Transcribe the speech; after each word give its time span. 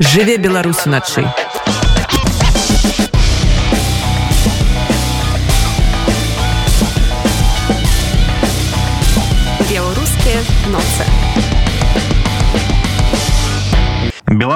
Жыве 0.00 0.36
Беларусь 0.36 0.86
уначы. 0.86 1.26
Белорусские 9.68 10.38
ноцы. 10.68 11.04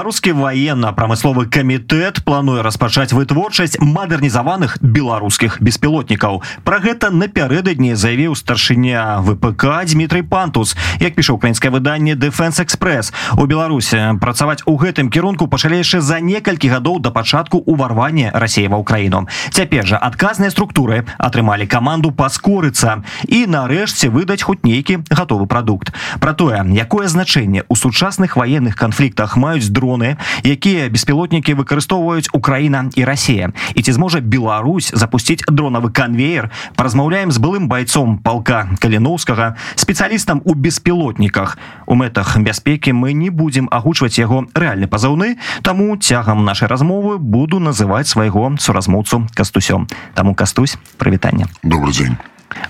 Беларускі 0.03 0.33
военно-прамысловы 0.35 1.47
камітэт 1.47 2.27
плануе 2.27 2.67
распачаць 2.67 3.15
вытворчасць 3.15 3.79
мадэрнізаваных 3.79 4.83
беларускіх 4.83 5.63
беспілотнікаў. 5.63 6.43
Про 6.67 6.77
гэта 6.83 7.15
напярэдадні 7.15 7.95
заявіў 7.95 8.35
старшыня 8.35 9.23
впк 9.23 9.63
дмитрий 9.95 10.27
пантус. 10.27 10.75
Як 10.99 11.15
піша 11.15 11.39
украінскае 11.39 11.71
выданне 11.71 12.19
defense 12.19 12.59
экспресс 12.59 13.15
у 13.39 13.47
беларусе 13.47 14.19
працаваць 14.19 14.67
у 14.67 14.75
гэтым 14.75 15.07
кірунку 15.07 15.47
пачалі 15.47 15.79
яшчэ 15.79 16.03
за 16.03 16.19
некалькі 16.19 16.75
гадоў 16.75 16.99
да 16.99 17.15
пачатку 17.15 17.63
уварвання 17.63 18.35
рассея 18.35 18.75
ва 18.75 18.83
ўкраіну. 18.83 19.31
Цяпер 19.55 19.87
жа 19.87 20.03
адказныя 20.03 20.51
структуры 20.51 21.07
атрымалі 21.15 21.71
каманду 21.71 22.11
паскорыцца 22.11 23.07
і 23.31 23.47
нарэшце 23.47 24.11
выдаць 24.11 24.43
хоць 24.43 24.67
нейкі 24.67 25.07
гатовы 25.15 25.47
прадукт. 25.47 25.95
Про 26.19 26.35
тое 26.35 26.67
якое 26.75 27.07
значэнне 27.07 27.63
у 27.71 27.79
сучасных 27.79 28.35
военных 28.35 28.75
канфліктах 28.75 29.39
маюць 29.39 29.53
маюць 29.53 29.69
дроны 29.93 30.17
якія 30.45 30.89
беспілотнікі 30.89 31.55
выкарыстоўваюць 31.55 32.33
Украіна 32.33 32.89
і 32.97 33.05
Расія. 33.05 33.53
І 33.75 33.83
ці 33.83 33.93
зможа 33.93 34.21
Беларусь 34.21 34.91
запусціць 34.95 35.45
дронавы 35.49 35.93
конвейер 35.93 36.51
паразмаўляем 36.77 37.31
з 37.31 37.39
былым 37.39 37.69
байцом 37.69 38.19
палка 38.19 38.69
каліноўскага 38.81 39.57
спецыялістам 39.77 40.41
у 40.45 40.55
беспілотніках. 40.55 41.59
У 41.87 41.95
мэтах 41.95 42.39
бяспекі 42.41 42.93
мы 42.93 43.13
не 43.13 43.31
будзем 43.31 43.69
агучваць 43.71 44.19
яго 44.19 44.49
рэальны 44.55 44.89
пазыўны 44.89 45.37
таму 45.63 45.97
цягам 45.97 46.45
нашай 46.45 46.69
размовы 46.69 47.19
буду 47.19 47.61
называць 47.61 48.09
свайго 48.09 48.57
суразмоўцу 48.59 49.29
кастусём. 49.35 49.87
Таму 50.15 50.35
кастусь 50.35 50.79
прывітання 50.99 51.47
добрый 51.63 51.93
дзень 51.93 52.17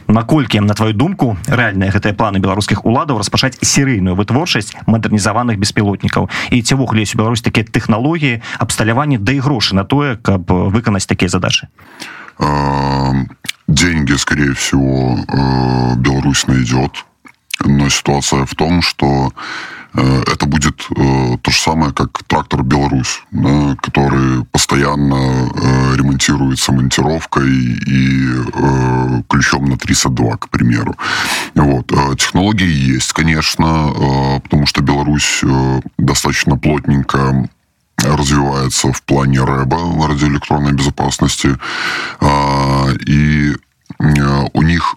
наколькі 0.08 0.60
на 0.60 0.74
твою 0.74 0.92
думку 0.92 1.36
рэальныя 1.46 1.92
гэтыя 1.92 2.14
планы 2.14 2.38
беларускіх 2.38 2.84
уладаў 2.84 3.18
распачаць 3.18 3.58
серыйную 3.62 4.16
вытворчасць 4.16 4.74
мадэрнізаваных 4.86 5.58
беспілотнікаў? 5.58 6.28
І 6.50 6.62
ці 6.62 6.74
ввогуле 6.74 7.04
у 7.04 7.16
Беларусь 7.18 7.42
такія 7.42 7.66
тэхналогіі 7.66 8.42
абсталяванні 8.58 9.18
да 9.18 9.32
і 9.32 9.40
грошы 9.40 9.74
на 9.74 9.84
тое 9.84 10.16
каб 10.16 10.46
выканаць 10.48 11.06
такія 11.06 11.28
задачи 11.28 11.68
деньги 13.68 14.12
скорее 14.14 14.54
всего 14.54 15.18
Беларусь 15.96 16.46
найдет. 16.46 17.04
Но 17.64 17.88
ситуация 17.90 18.44
в 18.44 18.54
том 18.54 18.82
что 18.82 19.32
Э, 19.32 19.81
это 19.94 20.46
будет 20.46 20.86
э, 20.96 21.36
то 21.42 21.50
же 21.50 21.58
самое, 21.58 21.92
как 21.92 22.22
трактор 22.24 22.62
«Беларусь», 22.62 23.22
да, 23.30 23.76
который 23.82 24.44
постоянно 24.46 25.50
э, 25.54 25.96
ремонтируется 25.96 26.72
монтировкой 26.72 27.50
и 27.50 28.28
ключом 29.28 29.66
на 29.66 29.76
32, 29.76 30.36
к 30.38 30.48
примеру. 30.48 30.96
Вот. 31.54 31.86
Технологии 32.18 32.94
есть, 32.94 33.12
конечно, 33.12 34.40
потому 34.42 34.66
что 34.66 34.82
Беларусь 34.82 35.42
достаточно 35.98 36.56
плотненько 36.56 37.48
развивается 37.98 38.92
в 38.92 39.02
плане 39.02 39.44
РЭБа, 39.44 40.08
радиоэлектронной 40.08 40.72
безопасности, 40.72 41.56
и 43.06 43.54
у 43.98 44.62
них 44.62 44.96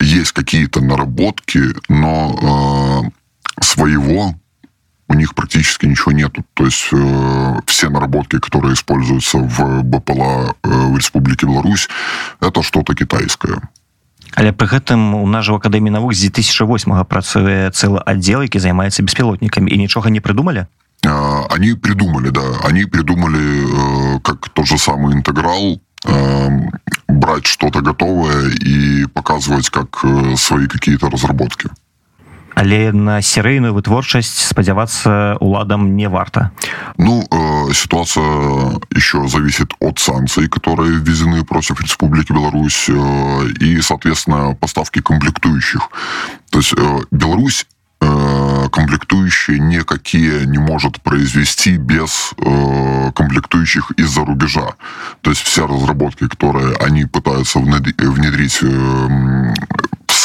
есть 0.00 0.32
какие-то 0.32 0.80
наработки, 0.80 1.62
но 1.88 3.10
своего 3.59 4.35
у 5.11 5.13
них 5.13 5.35
практически 5.35 5.85
ничего 5.85 6.13
нету. 6.13 6.43
То 6.53 6.65
есть 6.65 6.87
э, 6.93 7.59
все 7.65 7.89
наработки, 7.89 8.39
которые 8.39 8.73
используются 8.73 9.37
в 9.39 9.83
БПЛА 9.83 10.55
э, 10.63 10.69
в 10.69 10.97
Республике 10.97 11.47
Беларусь, 11.47 11.89
это 12.39 12.63
что-то 12.63 12.95
китайское. 12.95 13.61
Але 14.33 14.53
пры 14.55 14.67
гэтым 14.67 15.15
у 15.19 15.27
нас 15.27 15.43
жа 15.43 15.51
в 15.51 15.59
акадэміі 15.59 15.91
навук 15.91 16.15
з 16.15 16.31
2008 16.31 17.03
працуе 17.03 17.67
цэлы 17.75 17.99
аддзел 17.99 18.47
які 18.47 18.63
займаецца 18.63 19.03
беспілотнікамі 19.03 19.67
і 19.67 19.77
нічога 19.77 20.09
не 20.09 20.21
придумали 20.23 20.67
э, 21.03 21.45
они 21.51 21.75
придумали 21.75 22.31
да 22.31 22.63
они 22.63 22.85
придумали 22.85 23.43
э, 23.43 24.19
как 24.23 24.47
тот 24.49 24.67
же 24.67 24.77
самый 24.77 25.13
интеграл 25.13 25.81
э, 26.05 26.49
брать 27.07 27.45
что-то 27.45 27.81
готовое 27.81 28.55
и 28.55 29.05
показывать 29.07 29.69
как 29.69 29.99
э, 30.03 30.35
свои 30.37 30.67
какие-то 30.67 31.09
разработки 31.09 31.67
але 32.56 32.90
на 32.92 33.20
серыйную 33.20 33.76
вытворчасць 33.76 34.48
спадзявацца 34.48 35.36
уладам 35.44 35.94
не 35.96 36.08
варта 36.08 36.50
ну 36.96 37.20
э, 37.20 37.72
ситуация 37.74 38.80
еще 38.96 39.28
зависит 39.28 39.76
от 39.78 39.98
санкций 39.98 40.48
которые 40.48 40.96
введены 40.96 41.44
против 41.44 41.80
республики 41.80 42.32
беларусь 42.32 42.88
э, 42.88 43.48
и 43.60 43.80
соответственно 43.82 44.56
поставки 44.58 45.02
комплектующих 45.02 45.90
то 46.50 46.58
есть 46.58 46.72
э, 46.72 46.98
беларусь 47.10 47.66
э, 48.00 48.68
комплектующие 48.72 49.58
никакие 49.58 50.46
не 50.46 50.58
может 50.58 51.02
произвести 51.02 51.76
без 51.76 52.32
э, 52.38 53.12
комплектующих 53.14 53.92
из-за 53.96 54.24
рубежа. 54.24 54.74
То 55.22 55.30
есть 55.30 55.42
все 55.42 55.66
разработки, 55.66 56.28
которые 56.28 56.74
они 56.76 57.04
пытаются 57.04 57.58
внедрить 57.58 58.58
э, 58.62 59.54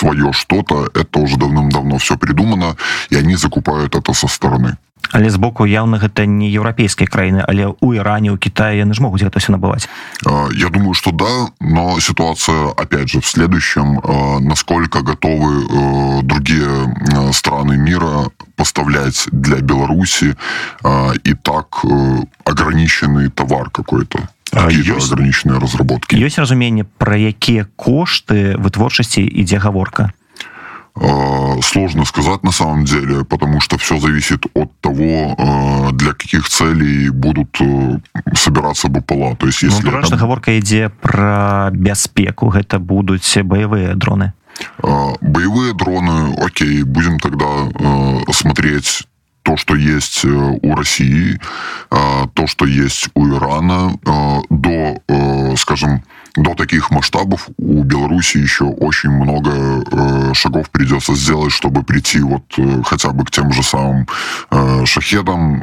свое 0.00 0.32
что-то, 0.32 0.88
это 0.94 1.18
уже 1.18 1.36
давным-давно 1.36 1.98
все 1.98 2.16
придумано, 2.16 2.76
и 3.10 3.16
они 3.16 3.36
закупают 3.36 3.94
это 3.94 4.12
со 4.12 4.28
стороны. 4.28 4.76
але 5.12 5.30
з 5.30 5.36
боку 5.36 5.66
явно 5.66 5.98
гэта 5.98 6.26
не 6.26 6.50
еўрапейскія 6.50 7.06
краіны 7.06 7.44
але 7.48 7.66
у 7.80 7.94
Іране 7.94 8.32
у 8.32 8.38
Китае 8.38 8.78
яны 8.78 8.94
ж 8.94 9.02
могуць 9.02 9.22
гэта 9.22 9.38
все 9.38 9.52
набываць 9.52 9.88
я 10.54 10.68
думаю 10.68 10.94
что 10.94 11.10
да 11.12 11.48
но 11.60 12.00
ситуация 12.00 12.70
опять 12.76 13.08
же 13.08 13.20
в 13.20 13.26
следующем 13.26 14.00
насколько 14.40 15.02
готовы 15.02 16.22
другие 16.22 17.32
страны 17.32 17.76
мира 17.76 18.30
поставлять 18.56 19.28
для 19.32 19.60
Беларуси 19.60 20.36
и 21.24 21.34
так 21.34 21.84
ограниченный 22.44 23.30
товар 23.30 23.70
какой-то 23.70 24.18
ёсць 24.52 25.12
ограниченные 25.12 25.58
разработки 25.58 26.16
ёсць 26.16 26.38
разуменне 26.38 26.84
про 26.84 27.16
якія 27.16 27.66
кошты 27.76 28.56
вытворчасці 28.56 29.22
ідзе 29.22 29.58
гаворка 29.58 30.12
сложно 31.62 32.06
сказать 32.06 32.42
на 32.42 32.52
самом 32.52 32.84
деле 32.84 33.24
потому 33.24 33.60
что 33.60 33.76
все 33.76 33.98
зависит 33.98 34.46
от 34.54 34.72
того 34.80 35.36
для 35.92 36.12
каких 36.12 36.48
целей 36.48 37.10
будут 37.10 37.58
собираться 38.34 38.88
БПЛА 38.88 39.36
то 39.36 39.46
есть 39.46 39.62
если 39.62 39.90
ну, 39.90 40.16
гаворка 40.16 40.52
ідзе 40.52 40.88
про 40.88 41.70
бяспеку 41.72 42.48
гэта 42.48 42.78
будуць 42.78 43.36
боевые 43.42 43.94
дроны 43.94 44.32
боевые 45.20 45.74
дроны 45.74 46.34
Окей 46.42 46.82
будем 46.82 47.18
тогда 47.20 47.68
смотреть 48.32 49.06
то, 49.43 49.57
что 49.57 49.75
есть 49.75 50.23
э, 50.23 50.27
у 50.27 50.75
России, 50.75 51.39
э, 51.89 52.27
то, 52.33 52.47
что 52.47 52.65
есть 52.65 53.09
у 53.13 53.27
Ирана, 53.27 53.93
э, 54.05 54.41
до, 54.49 55.55
скажем, 55.57 56.03
до 56.35 56.53
таких 56.53 56.91
масштабов 56.91 57.49
у 57.57 57.83
Беларуси 57.83 58.37
еще 58.37 58.63
очень 58.63 59.09
много 59.09 60.33
шагов 60.33 60.69
придется 60.69 61.13
сделать, 61.13 61.51
чтобы 61.51 61.83
прийти 61.83 62.21
вот 62.21 62.43
хотя 62.85 63.09
бы 63.09 63.25
к 63.25 63.31
тем 63.31 63.51
же 63.51 63.63
самым 63.63 64.07
шахедам, 64.85 65.61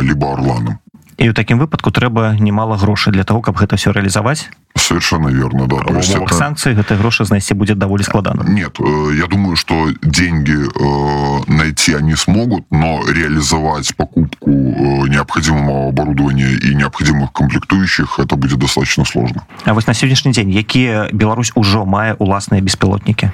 либо 0.00 0.32
орланам. 0.32 0.80
І 1.18 1.28
ў 1.28 1.32
такім 1.32 1.58
выпадку 1.58 1.90
трэба 1.90 2.36
немало 2.36 2.76
грошай 2.76 3.12
для 3.12 3.24
того 3.24 3.40
каб 3.40 3.56
гэта 3.56 3.76
все 3.76 3.92
реалізаваць 3.92 4.50
совершенно 4.76 5.28
верно 5.28 5.66
да 5.66 5.76
есть 5.98 6.14
это... 6.14 6.34
санкции 6.34 6.74
гэтай 6.74 6.98
грошы 6.98 7.24
знайсці 7.24 7.54
будет 7.54 7.78
даволі 7.78 8.02
складана. 8.02 8.44
Нет 8.44 8.78
э, 8.80 9.16
я 9.16 9.26
думаю 9.26 9.56
что 9.56 9.88
деньги 10.02 10.52
э, 10.52 11.42
найти 11.48 11.94
они 11.94 12.16
смогут 12.16 12.64
но 12.70 13.00
реализовать 13.08 13.96
покупку 13.96 14.50
э, 14.50 15.08
необходимого 15.08 15.88
оборудования 15.88 16.52
и 16.52 16.74
необходимых 16.74 17.32
комплектующих 17.32 18.18
это 18.18 18.36
будет 18.36 18.58
достаточно 18.58 19.04
сложно. 19.04 19.46
А 19.64 19.72
вось 19.72 19.86
на 19.86 19.94
сегодняшний 19.94 20.32
день 20.32 20.50
якія 20.50 21.08
Беларусь 21.12 21.52
ужо 21.54 21.86
мае 21.86 22.14
уласныя 22.14 22.60
беспілотники 22.60 23.32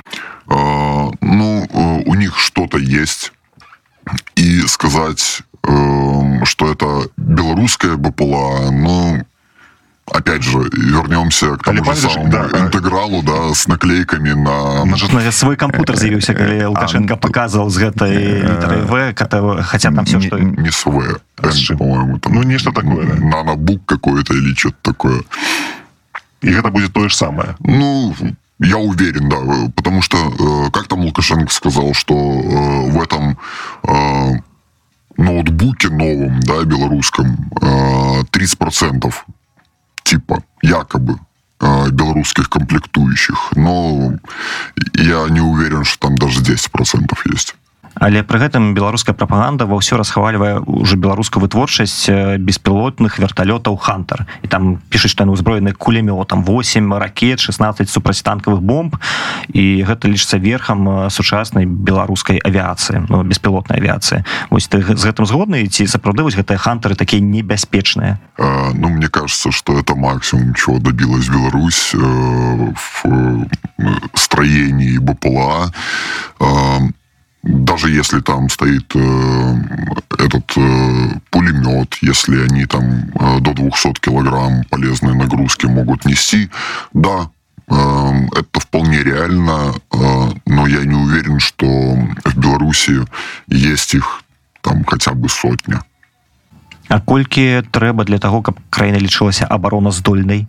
э, 0.49 1.11
ну 1.21 1.69
у 2.07 2.15
них 2.15 2.39
что-то 2.39 2.79
есть. 2.79 3.33
И 4.35 4.63
сказать 4.67 5.43
что 5.65 6.73
это 6.73 7.09
белорусская 7.17 7.97
БПЛА, 7.97 8.71
но 8.71 9.19
опять 10.11 10.43
же, 10.43 10.59
вернемся 10.59 11.57
к 11.57 11.63
тому 11.63 11.85
же 11.85 11.95
самому 11.97 12.31
да, 12.31 12.47
интегралу, 12.59 13.23
да, 13.23 13.55
с 13.55 13.67
наклейками 13.69 14.33
на... 14.33 14.85
На 14.85 15.33
свой 15.33 15.57
компьютер 15.57 15.97
заявился, 15.97 16.35
когда 16.35 16.69
Лукашенко 16.69 17.15
а, 17.15 17.17
показывал 17.17 17.71
с 17.71 17.79
этой 17.79 18.41
литерой 18.41 18.83
В, 18.83 19.63
хотя 19.63 19.91
там 19.93 20.05
все, 20.05 20.21
что... 20.21 20.39
Не 20.39 20.71
с 20.71 20.85
В, 20.85 21.01
N, 21.01 21.79
по-моему. 21.79 22.21
Ну, 22.27 22.43
нечто 22.43 22.73
такое, 22.73 23.07
да. 23.07 23.25
Нанобук 23.25 23.85
какой-то 23.87 24.35
или 24.35 24.55
что-то 24.55 24.77
такое. 24.83 25.23
И 26.43 26.51
это 26.51 26.71
будет 26.71 26.93
то 26.93 27.09
же 27.09 27.15
самое. 27.15 27.57
Ну, 27.61 28.15
я 28.59 28.79
уверен, 28.79 29.29
да, 29.29 29.39
потому 29.75 30.03
что, 30.03 30.17
э, 30.19 30.71
как 30.73 30.89
там 30.89 31.01
Лукашенко 31.01 31.53
сказал, 31.53 31.95
что 31.95 32.15
э, 32.15 32.91
в 32.91 33.01
этом 33.01 33.39
э, 33.85 34.33
ноутбуке 35.17 35.89
новом, 35.89 36.41
да, 36.41 36.63
белорусском, 36.65 37.51
30% 37.61 39.15
типа 40.05 40.43
якобы 40.63 41.19
белорусских 41.91 42.49
комплектующих. 42.51 43.53
Но 43.55 44.15
я 44.95 45.29
не 45.29 45.41
уверен, 45.41 45.85
что 45.85 46.09
там 46.09 46.17
даже 46.17 46.41
10% 46.41 47.17
есть. 47.33 47.55
Але 47.95 48.23
пры 48.23 48.39
гэтым 48.43 48.75
беларуская 48.75 49.15
прапаганда 49.15 49.67
ва 49.67 49.79
ўсё 49.79 49.97
расхвальвае 50.01 50.61
уже 50.67 50.97
беларускую 50.97 51.43
вытворчасць 51.45 52.09
беспілотных 52.39 53.19
верталётаў 53.19 53.77
хантер 53.77 54.27
і 54.43 54.49
там 54.49 54.79
пішуць 54.91 55.13
што 55.13 55.25
узброены 55.29 55.73
кулемётам 55.73 56.45
8 56.45 56.95
ракет 56.95 57.41
16 57.41 57.89
супрацьтанкавых 57.89 58.61
бомб. 58.61 58.97
І 59.53 59.85
гэта 59.85 60.09
лічыцца 60.09 60.39
верхам 60.39 61.11
сучаснай 61.11 61.67
беларускай 61.67 62.41
авіяцыі 62.41 63.07
ну, 63.09 63.23
беспілотнай 63.23 63.79
авіяцыі. 63.79 64.25
Вось 64.51 64.69
ты 64.69 64.81
з 64.81 65.03
гэтым 65.05 65.27
згодны? 65.27 65.67
Ці 65.69 65.87
сапраўды 65.87 66.23
вось 66.23 66.39
гэтыя 66.39 66.57
хантеры 66.57 66.95
такія 66.95 67.21
небяспечныя? 67.21 68.19
Ну 68.39 68.89
мне 68.89 69.09
кажется 69.09 69.53
что 69.53 69.79
это 69.79 69.95
максимум 69.95 70.55
чего 70.55 70.79
добилась 70.79 71.29
Беларусь 71.29 71.95
э, 71.95 71.99
в 71.99 73.05
э, 73.05 73.47
строении 74.15 74.99
БПЛА. 74.99 75.73
Э, 76.41 76.81
даже 77.44 77.90
если 77.90 78.20
там 78.20 78.50
стоит 78.50 78.92
э, 78.96 79.56
этот 80.18 80.52
э, 80.58 81.20
пулемет, 81.30 81.96
если 82.02 82.44
они 82.44 82.66
там 82.66 82.84
э, 83.16 83.40
до 83.40 83.54
200 83.54 83.94
килограмм 84.02 84.64
полезной 84.70 85.16
нагрузки 85.16 85.66
могут 85.66 86.06
нести, 86.06 86.50
да, 86.94 87.30
э, 87.70 88.28
это 88.36 88.60
вполне 88.60 89.04
реально, 89.04 89.74
э, 89.92 90.30
но 90.46 90.68
я 90.68 90.84
не 90.84 90.96
уверен, 90.96 91.40
что 91.40 91.66
в 92.26 92.38
Беларуси 92.38 93.06
есть 93.48 93.94
их 93.94 94.24
там 94.62 94.84
хотя 94.86 95.14
бы 95.14 95.30
сотня. 95.30 95.84
А 96.90 97.02
колькі 97.02 97.64
трэба 97.72 98.04
для 98.04 98.18
того, 98.18 98.42
каб 98.42 98.60
краіна 98.70 99.00
лічылася 99.00 99.48
абароназдольнай? 99.50 100.48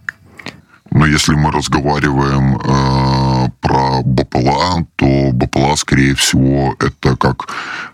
Но 0.91 1.06
если 1.06 1.35
мы 1.35 1.50
разговариваем 1.50 2.56
э, 2.56 3.42
про 3.42 3.42
БПЛА, 4.01 4.86
то 4.95 5.31
БПЛА, 5.34 5.75
скорее 5.75 6.16
всего, 6.16 6.75
это 6.80 7.16
как 7.16 7.48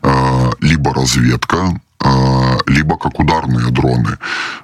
э, 0.04 0.51
либо 0.62 0.94
разведка, 0.94 1.80
э, 2.04 2.57
либо 2.68 2.98
как 2.98 3.19
ударные 3.19 3.72
дроны. 3.72 4.18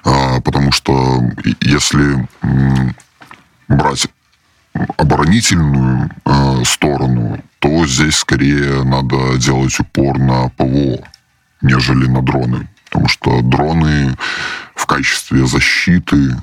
Э, 0.04 0.40
потому 0.40 0.72
что 0.72 1.22
если 1.60 2.26
брать 3.68 4.08
оборонительную 4.98 6.10
сторону, 6.64 7.42
то 7.60 7.86
здесь 7.86 8.16
скорее 8.16 8.84
надо 8.84 9.38
делать 9.38 9.78
упор 9.80 10.18
на 10.18 10.50
ПВО, 10.50 10.98
нежели 11.62 12.06
на 12.06 12.22
дроны. 12.22 12.68
Потому 12.84 13.08
что 13.08 13.40
дроны 13.42 14.16
в 14.74 14.86
качестве 14.86 15.46
защиты 15.46 16.36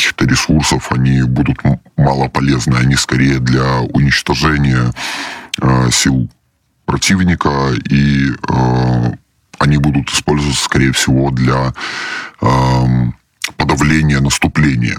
каких-то 0.00 0.26
ресурсов, 0.26 0.92
они 0.92 1.22
будут 1.22 1.58
мало 1.96 2.28
полезны, 2.28 2.76
они 2.76 2.96
скорее 2.96 3.38
для 3.38 3.80
уничтожения 3.80 4.92
э, 5.60 5.90
сил 5.90 6.28
противника, 6.84 7.72
и 7.90 8.30
э, 8.30 9.12
они 9.58 9.78
будут 9.78 10.10
использоваться, 10.10 10.64
скорее 10.64 10.92
всего, 10.92 11.30
для 11.30 11.72
э, 12.40 12.86
подавления 13.56 14.20
наступления. 14.20 14.98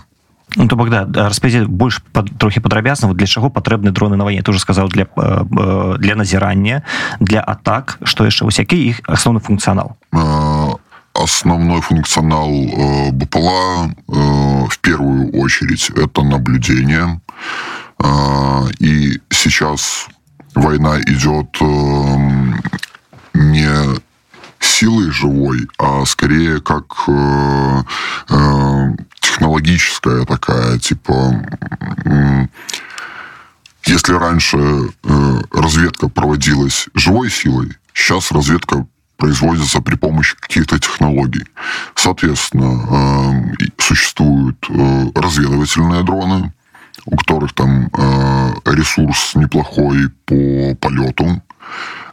Ну, 0.55 0.67
то 0.67 0.75
бок 0.75 0.89
да 0.89 1.05
распавядзе 1.27 1.65
больш 1.67 2.01
пад, 2.11 2.29
трохі 2.39 2.59
падрабязна 2.59 3.13
для 3.13 3.27
чаго 3.27 3.49
патрэбны 3.49 3.91
дроны 3.91 4.15
на 4.15 4.23
вайне 4.23 4.41
ты 4.41 4.51
уже 4.51 4.59
сказаў 4.59 4.87
для 4.87 5.03
э, 5.03 5.43
э, 5.43 5.95
для 5.99 6.15
назірання 6.15 6.81
для 7.19 7.41
атак 7.41 7.99
што 8.03 8.23
яшчэ 8.23 8.45
вось 8.45 8.59
які 8.59 8.79
іх 8.79 9.01
асноўны 9.05 9.43
функцыянал 9.43 9.99
основной 11.22 11.80
функционал 11.80 12.50
э, 12.50 13.10
БПЛА 13.12 13.86
э, 13.86 14.12
в 14.68 14.78
первую 14.80 15.30
очередь 15.32 15.90
это 15.90 16.22
наблюдение. 16.22 17.20
Э, 17.98 18.64
и 18.78 19.20
сейчас 19.30 20.08
война 20.54 21.00
идет 21.00 21.56
э, 21.60 22.18
не 23.34 24.00
силой 24.60 25.10
живой, 25.10 25.68
а 25.78 26.04
скорее 26.06 26.60
как 26.60 26.84
э, 27.08 27.82
э, 28.30 28.96
технологическая 29.20 30.24
такая, 30.24 30.78
типа... 30.78 31.44
Э, 32.04 32.46
если 33.84 34.12
раньше 34.12 34.58
э, 34.58 35.40
разведка 35.50 36.08
проводилась 36.08 36.88
живой 36.94 37.30
силой, 37.30 37.76
сейчас 37.92 38.30
разведка 38.30 38.86
производится 39.22 39.80
при 39.80 39.94
помощи 39.94 40.34
каких-то 40.36 40.80
технологий. 40.80 41.44
Соответственно, 41.94 42.72
э, 42.90 43.68
существуют 43.78 44.56
э, 44.68 45.10
разведывательные 45.14 46.02
дроны, 46.02 46.52
у 47.06 47.16
которых 47.16 47.52
там 47.52 47.86
э, 47.86 48.52
ресурс 48.64 49.36
неплохой 49.36 50.08
по 50.26 50.74
полету, 50.74 51.40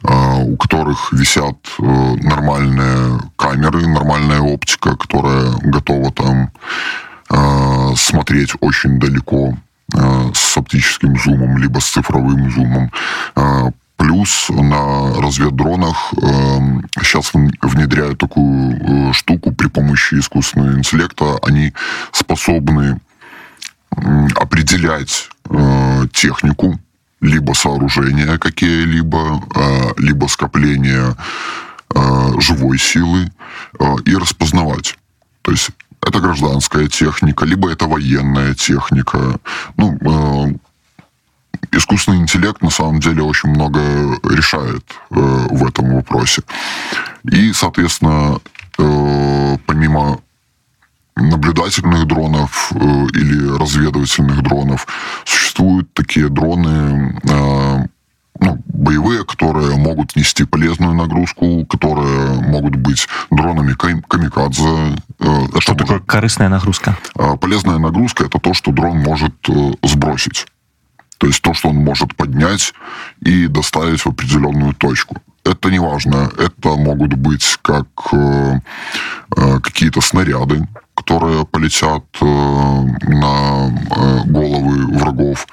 у 0.04 0.56
которых 0.58 1.12
висят 1.12 1.58
нормальные 1.80 3.20
камеры, 3.36 3.88
нормальная 3.88 4.40
оптика, 4.40 4.96
которая 4.96 5.52
готова 5.64 6.12
там 6.14 6.52
смотреть 7.96 8.54
очень 8.62 9.00
далеко 9.00 9.58
с 9.92 10.58
оптическим 10.58 11.18
зумом, 11.20 11.58
либо 11.58 11.80
с 11.80 11.90
цифровым 11.90 12.50
зумом. 12.52 12.92
Плюс 14.00 14.48
на 14.50 15.14
разведдронах 15.22 16.14
э, 16.14 16.60
сейчас 17.02 17.34
внедряют 17.34 18.18
такую 18.18 19.10
э, 19.10 19.14
штуку 19.14 19.52
при 19.52 19.68
помощи 19.68 20.16
искусственного 20.16 20.78
интеллекта. 20.78 21.38
Они 21.44 21.74
способны 22.14 23.02
э, 23.92 24.28
определять 24.36 25.30
э, 25.50 26.08
технику, 26.14 26.80
либо 27.20 27.52
сооружения 27.52 28.38
какие-либо, 28.38 29.44
э, 29.54 29.90
либо 29.98 30.28
скопления 30.28 31.18
э, 31.94 32.32
живой 32.40 32.80
силы 32.80 33.30
э, 33.80 33.96
и 34.06 34.16
распознавать. 34.16 34.98
То 35.42 35.52
есть 35.52 35.72
это 36.02 36.22
гражданская 36.22 36.88
техника, 36.88 37.44
либо 37.44 37.70
это 37.70 37.86
военная 37.86 38.56
техника. 38.56 39.42
Ну, 39.76 39.98
э, 40.00 40.69
искусственный 41.72 42.18
интеллект 42.18 42.62
на 42.62 42.70
самом 42.70 43.00
деле 43.00 43.22
очень 43.24 43.50
много 43.50 43.80
решает 44.24 44.84
э, 45.12 45.48
в 45.50 45.68
этом 45.68 45.96
вопросе. 45.96 46.44
И, 47.24 47.54
соответственно, 47.54 48.40
э, 48.78 49.58
помимо 49.66 50.20
наблюдательных 51.16 52.06
дронов 52.08 52.72
э, 52.74 52.78
или 53.14 53.58
разведывательных 53.58 54.42
дронов 54.42 54.88
существуют 55.26 55.94
такие 55.94 56.30
дроны 56.30 57.20
э, 57.24 57.88
ну, 58.40 58.58
боевые, 58.68 59.26
которые 59.26 59.76
могут 59.76 60.16
нести 60.16 60.46
полезную 60.46 60.94
нагрузку, 60.94 61.66
которые 61.66 62.42
могут 62.42 62.76
быть 62.76 63.08
дронами 63.30 63.74
камикадзе. 63.74 64.96
Э, 65.20 65.60
что 65.60 65.76
такое 65.76 66.00
корыстная 66.00 66.50
нагрузка? 66.50 66.98
Э, 67.18 67.36
полезная 67.38 67.78
нагрузка 67.78 68.26
это 68.26 68.40
то, 68.40 68.54
что 68.54 68.72
дрон 68.72 69.00
может 69.00 69.34
э, 69.50 69.72
сбросить. 69.84 70.46
То 71.20 71.28
есть 71.28 71.42
то, 71.42 71.54
что 71.54 71.70
он 71.70 71.76
может 71.76 72.16
поднять 72.16 72.74
и 73.22 73.48
доставить 73.48 74.02
в 74.02 74.08
определенную 74.08 74.74
точку. 74.74 75.18
Это 75.44 75.70
не 75.70 75.80
важно. 75.80 76.32
Это 76.38 76.70
могут 76.76 77.14
быть 77.14 77.58
как 77.62 77.88
э, 78.14 78.60
э, 79.36 79.60
какие-то 79.60 80.00
снаряды, 80.00 80.68
которые 80.96 81.46
полетят 81.46 82.06
э, 82.22 82.26
на 82.26 83.68
э, 83.68 84.24
головы 84.26 84.88
врагов, 84.98 85.48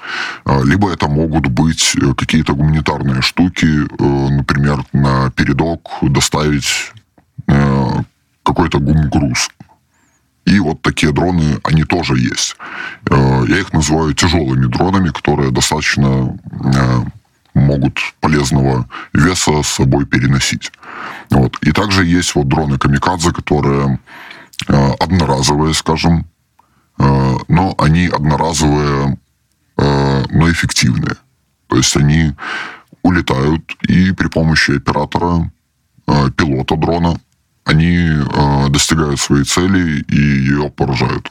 э, 0.45 0.63
либо 0.63 0.91
это 0.91 1.07
могут 1.07 1.47
быть 1.47 1.95
какие-то 2.17 2.53
гуманитарные 2.53 3.21
штуки, 3.21 3.65
э, 3.65 4.29
например, 4.29 4.85
на 4.93 5.31
передок 5.31 5.81
доставить 6.01 6.93
э, 7.47 7.89
какой-то 8.43 8.79
гум-груз. 8.79 9.49
И 10.47 10.61
вот 10.61 10.81
такие 10.81 11.11
дроны, 11.11 11.59
они 11.63 11.83
тоже 11.83 12.17
есть. 12.17 12.55
Э, 13.09 13.43
я 13.49 13.59
их 13.59 13.73
называю 13.73 14.13
тяжелыми 14.13 14.67
дронами, 14.67 15.09
которые 15.09 15.51
достаточно 15.51 16.39
э, 16.63 17.01
могут 17.53 17.99
полезного 18.21 18.87
веса 19.11 19.61
с 19.61 19.67
собой 19.67 20.05
переносить. 20.05 20.71
Вот. 21.31 21.57
И 21.63 21.73
также 21.73 22.05
есть 22.05 22.33
вот 22.33 22.47
дроны 22.47 22.77
камикадзе, 22.77 23.33
которые 23.33 23.99
э, 24.69 24.91
одноразовые, 24.99 25.73
скажем, 25.73 26.25
но 26.97 27.75
они 27.77 28.07
одноразовые, 28.07 29.19
но 29.77 30.51
эффективные. 30.51 31.15
То 31.67 31.75
есть 31.75 31.95
они 31.95 32.33
улетают 33.03 33.75
и 33.83 34.11
при 34.13 34.27
помощи 34.29 34.71
оператора, 34.71 35.51
пилота 36.35 36.75
дрона, 36.75 37.19
они 37.66 37.96
э, 37.96 38.68
достигают 38.68 39.20
своей 39.20 39.44
цели 39.44 40.04
и 40.08 40.16
ее 40.16 40.70
поражают. 40.70 41.30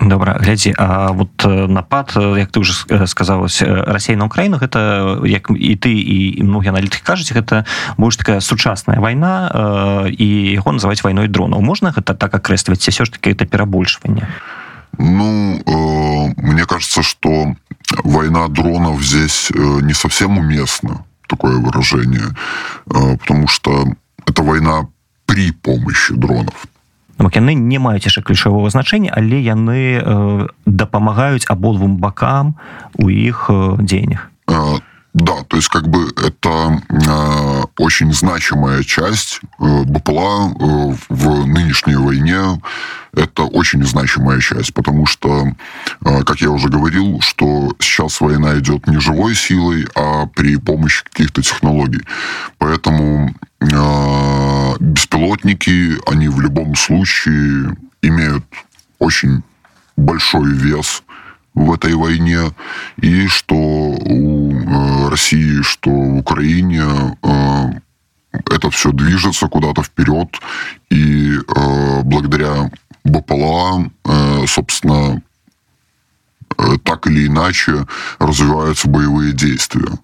добра 0.00 0.38
глядзі 0.40 0.74
А 0.78 1.10
вот 1.10 1.44
э, 1.44 1.66
напад 1.66 2.12
э, 2.16 2.38
як 2.38 2.50
ты 2.50 2.60
уже 2.60 2.72
сказалось 3.06 3.62
Расей 3.62 4.16
на 4.16 4.24
Украіну 4.24 4.58
гэта 4.58 5.26
як 5.26 5.50
і 5.50 5.76
ты 5.76 5.90
і 5.90 6.42
многія 6.42 6.72
аналітыкі 6.72 7.02
кажуць 7.02 7.32
гэта 7.32 7.64
больш 7.96 8.16
такая 8.16 8.40
сучасная 8.40 9.00
вайна 9.00 10.06
і 10.06 10.28
яго 10.54 10.72
называць 10.72 11.02
вайной 11.02 11.28
дронаў 11.28 11.60
можна 11.60 11.90
гэта 11.90 12.14
так 12.14 12.34
акрэсліваць 12.34 12.88
все 12.88 13.04
ж 13.04 13.10
таки 13.10 13.30
это 13.30 13.46
перабольшванне 13.46 14.28
Ну, 14.98 15.62
э, 15.64 16.34
мне 16.36 16.64
кажется, 16.64 17.02
что 17.02 17.54
война 18.04 18.48
дронов 18.48 19.02
здесь 19.02 19.50
э, 19.54 19.80
не 19.82 19.94
совсем 19.94 20.38
уместна, 20.38 21.04
такое 21.28 21.58
выражение, 21.58 22.34
э, 22.86 23.16
потому 23.18 23.48
что 23.48 23.84
это 24.26 24.42
война 24.42 24.88
при 25.33 25.51
помощи 25.51 26.13
дронов. 26.13 26.67
Бок 27.17 27.35
яны 27.35 27.55
не 27.57 27.79
маюць 27.79 28.05
яшчэ 28.05 28.21
ключавого 28.21 28.69
значення 28.69 29.09
але 29.17 29.41
яны 29.41 29.97
э, 29.97 30.47
дапамагаюць 30.65 31.49
абодвум 31.49 31.97
бакам 31.97 32.53
у 33.01 33.09
іх 33.09 33.49
э, 33.49 33.81
дзеяннях. 33.81 34.29
Э, 34.47 34.77
да 35.13 35.41
то 35.47 35.57
есть 35.57 35.69
как 35.69 35.87
бы 35.87 36.05
это 36.21 36.81
э, 36.89 37.63
очень 37.77 38.13
значимая 38.13 38.83
часть 38.83 39.41
э, 39.59 39.83
БПЛА 39.85 40.53
э, 40.53 40.95
в 41.09 41.45
нынешней 41.47 41.95
войне. 41.95 42.61
Это 43.15 43.43
очень 43.43 43.83
значимая 43.85 44.39
часть 44.39 44.73
потому 44.73 45.07
что 45.07 45.47
э, 46.05 46.23
как 46.23 46.41
я 46.41 46.51
уже 46.51 46.69
говорил 46.69 47.21
что 47.21 47.73
сейчас 47.79 48.21
война 48.21 48.59
идет 48.59 48.85
не 48.85 48.99
живой 48.99 49.33
силой 49.33 49.87
а 49.95 50.27
при 50.27 50.57
помощи 50.57 51.03
каких-то 51.03 51.41
технологий. 51.41 52.01
Поэтому 52.59 53.33
э, 53.61 54.52
беспилотники, 54.79 55.97
они 56.09 56.27
в 56.29 56.39
любом 56.39 56.75
случае 56.75 57.75
имеют 58.01 58.45
очень 58.99 59.43
большой 59.95 60.53
вес 60.53 61.03
в 61.53 61.71
этой 61.71 61.93
войне, 61.93 62.51
и 62.97 63.27
что 63.27 63.55
у 63.55 64.51
э, 64.51 65.09
России, 65.09 65.61
что 65.61 65.89
в 65.89 66.17
Украине 66.17 66.83
э, 67.21 67.71
это 68.51 68.71
все 68.71 68.91
движется 68.91 69.47
куда-то 69.47 69.83
вперед, 69.83 70.29
и 70.89 71.33
э, 71.35 72.01
благодаря 72.03 72.71
БПЛА, 73.03 73.91
собственно, 74.47 75.21
так 76.85 77.05
или 77.07 77.27
иначе 77.27 77.85
развиваются 78.17 78.87
боевые 78.87 79.33
действия 79.33 79.99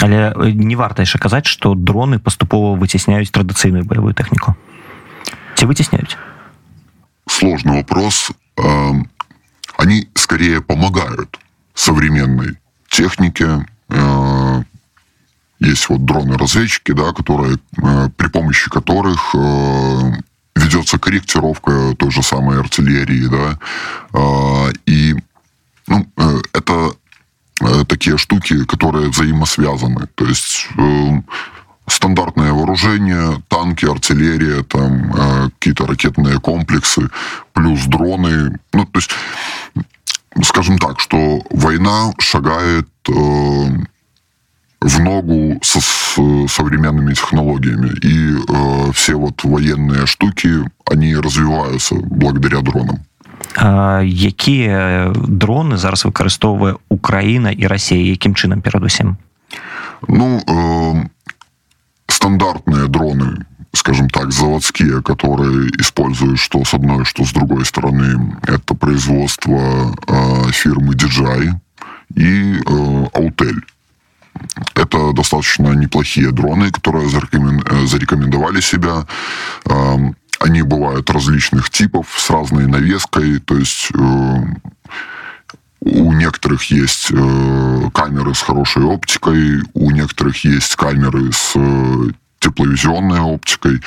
але 0.00 0.32
не 0.54 0.76
варта 0.76 1.02
яшчэ 1.02 1.18
казаць 1.18 1.46
что 1.46 1.74
дроны 1.74 2.18
паступова 2.18 2.76
выцісняюць 2.78 3.32
традыцыйную 3.34 3.84
боевую 3.84 4.14
тэхніку 4.14 4.54
ці 5.56 5.66
выцісняюць 5.66 6.16
сложный 7.26 7.82
вопрос 7.82 8.30
они 9.78 10.08
скорее 10.14 10.60
помогают 10.60 11.38
современной 11.74 12.58
технике 12.88 13.66
есть 15.60 15.88
вот 15.88 16.04
дроны-разведчики, 16.04 16.92
да, 16.92 17.12
которые, 17.12 17.58
при 18.16 18.28
помощи 18.28 18.70
которых 18.70 19.34
ведется 20.54 20.98
корректировка 20.98 21.96
той 21.98 22.10
же 22.12 22.22
самой 22.22 22.60
артиллерии, 22.60 23.26
да, 23.26 23.58
и 24.86 25.16
ну, 25.88 26.06
это 26.52 26.92
Э, 26.98 27.01
такие 27.87 28.17
штуки, 28.17 28.65
которые 28.65 29.09
взаимосвязаны. 29.09 30.07
То 30.15 30.25
есть 30.25 30.67
э, 30.77 31.21
стандартное 31.87 32.53
вооружение, 32.53 33.41
танки, 33.47 33.85
артиллерия, 33.85 34.63
там 34.63 35.13
э, 35.13 35.49
какие-то 35.59 35.85
ракетные 35.85 36.39
комплексы, 36.39 37.09
плюс 37.53 37.85
дроны. 37.85 38.59
Ну, 38.73 38.85
то 38.85 38.99
есть, 38.99 39.11
скажем 40.43 40.77
так, 40.77 40.99
что 40.99 41.41
война 41.49 42.13
шагает 42.19 42.87
э, 43.07 43.13
в 44.81 44.99
ногу 44.99 45.59
со, 45.61 45.79
с 45.81 46.15
современными 46.47 47.13
технологиями. 47.13 47.91
И 48.01 48.35
э, 48.37 48.91
все 48.93 49.15
вот 49.15 49.43
военные 49.43 50.05
штуки, 50.05 50.49
они 50.85 51.15
развиваются 51.15 51.95
благодаря 51.95 52.61
дронам. 52.61 53.05
якія 53.56 55.12
дроны 55.14 55.76
зараз 55.76 56.04
выкарыстоўвае 56.04 56.76
Украіна 56.88 57.50
і 57.50 57.66
Расія 57.66 58.12
якім 58.12 58.34
чынам 58.34 58.62
перадусім 58.62 59.16
ну 60.06 60.42
э, 60.46 61.08
стандартные 62.08 62.86
дроны 62.86 63.46
скажем 63.72 64.10
так 64.10 64.32
заводские 64.32 65.02
которые 65.02 65.70
используют 65.78 66.38
что 66.38 66.64
с 66.64 66.74
одной 66.74 67.04
что 67.04 67.24
с 67.24 67.32
другой 67.32 67.64
стороны 67.64 68.36
это 68.46 68.74
производство 68.74 69.94
э, 70.06 70.52
фирмы 70.52 70.94
DJI 70.94 71.52
и 72.14 72.54
э, 72.54 73.06
Аутель 73.14 73.62
это 74.74 75.12
достаточно 75.12 75.72
неплохие 75.72 76.30
дроны 76.30 76.70
которые 76.70 77.06
э, 77.06 77.86
зарекомендовали 77.86 78.60
себя 78.60 79.06
э, 79.64 79.96
они 80.42 80.62
бывают 80.62 81.10
различных 81.10 81.70
типов, 81.70 82.06
с 82.16 82.30
разной 82.30 82.66
навеской. 82.66 83.38
То 83.40 83.56
есть 83.56 83.90
э, 83.94 84.36
у 85.80 86.12
некоторых 86.12 86.64
есть 86.64 87.10
э, 87.10 87.90
камеры 87.92 88.34
с 88.34 88.42
хорошей 88.42 88.84
оптикой, 88.84 89.62
у 89.74 89.90
некоторых 89.90 90.44
есть 90.44 90.76
камеры 90.76 91.32
с 91.32 91.52
э, 91.56 92.10
тепловизионной 92.40 93.20
оптикой. 93.20 93.80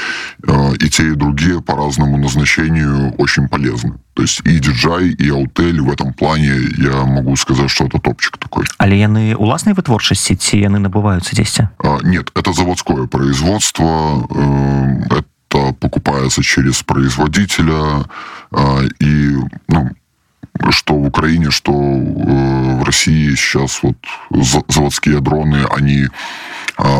Э, 0.46 0.74
и 0.76 0.90
те, 0.90 1.08
и 1.08 1.16
другие 1.16 1.62
по 1.62 1.76
разному 1.76 2.18
назначению 2.18 3.14
очень 3.18 3.48
полезны. 3.48 3.94
То 4.14 4.24
есть 4.24 4.42
и 4.44 4.60
DJI, 4.60 5.12
и 5.12 5.30
Autel 5.30 5.82
в 5.82 5.92
этом 5.92 6.14
плане 6.14 6.52
я 6.78 7.06
могу 7.06 7.36
сказать, 7.38 7.70
что 7.70 7.86
это 7.86 8.00
топчик 8.00 8.38
такой. 8.38 8.66
Але 8.78 9.00
яны 9.00 9.36
уласнай 9.36 9.74
вытворчасці 9.74 10.36
ці 10.36 10.58
яны 10.60 10.80
набываюцца 10.80 11.36
дзесьці? 11.36 11.70
А, 11.80 12.00
нет, 12.04 12.32
это 12.36 12.52
заводское 12.52 13.08
производство. 13.08 14.28
Э, 14.30 15.06
это 15.06 15.16
это 15.16 15.24
покупается 15.49 16.43
через 16.43 16.83
производителя, 16.83 18.05
и 19.01 19.37
ну, 19.69 19.91
что 20.71 20.95
в 20.95 21.07
Украине, 21.07 21.51
что 21.51 21.73
э, 21.73 22.79
в 22.79 22.83
России 22.85 23.35
сейчас 23.35 23.83
вот 23.83 23.97
заводские 24.31 25.21
дроны, 25.21 25.67
они 25.71 26.09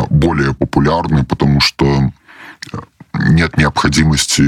более 0.09 0.53
популярны, 0.53 1.23
потому 1.23 1.59
что 1.59 2.11
нет 3.13 3.57
необходимости 3.57 4.41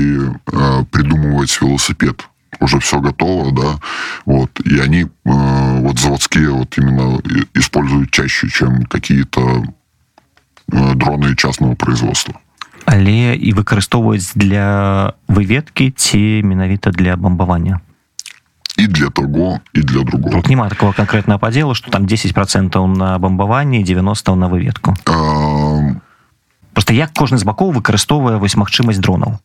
придумывать 0.91 1.62
велосипед. 1.62 2.27
Уже 2.60 2.79
все 2.79 3.00
готово, 3.00 3.51
да, 3.51 3.79
вот, 4.25 4.60
и 4.62 4.79
они, 4.79 5.06
вот 5.24 6.00
заводские 6.00 6.50
вот 6.50 6.75
именно 6.77 7.22
используют 7.53 8.12
чаще, 8.12 8.50
чем 8.50 8.86
какие-то 8.86 9.63
дроны 10.68 11.36
частного 11.36 11.75
производства 11.75 12.34
але 12.88 13.35
і 13.37 13.52
выкарыстоўваюць 13.52 14.33
для 14.35 15.14
выведкі 15.28 15.90
ці 15.90 16.42
менавіта 16.44 16.90
для 16.90 17.16
бомбавання 17.16 17.80
і 18.76 18.87
для 18.87 19.11
того 19.11 19.61
і 19.73 19.80
для 19.80 20.02
другого 20.02 20.35
Тут 20.35 20.49
няма 20.49 20.68
такого 20.68 20.92
конкретного 20.92 21.38
падзелу 21.38 21.75
что 21.75 21.90
там 21.90 22.06
10 22.06 22.35
процентаў 22.35 22.87
на 22.87 23.18
бомбаванне 23.18 23.83
90 23.83 24.35
на 24.35 24.49
выведку 24.49 24.97
а... 25.06 25.94
просто 26.73 26.92
як 26.92 27.12
кожны 27.12 27.38
з 27.38 27.44
бакоў 27.44 27.73
выкарыстоўвае 27.73 28.38
вось 28.38 28.56
магчымасць 28.56 28.99
дронаў 28.99 29.38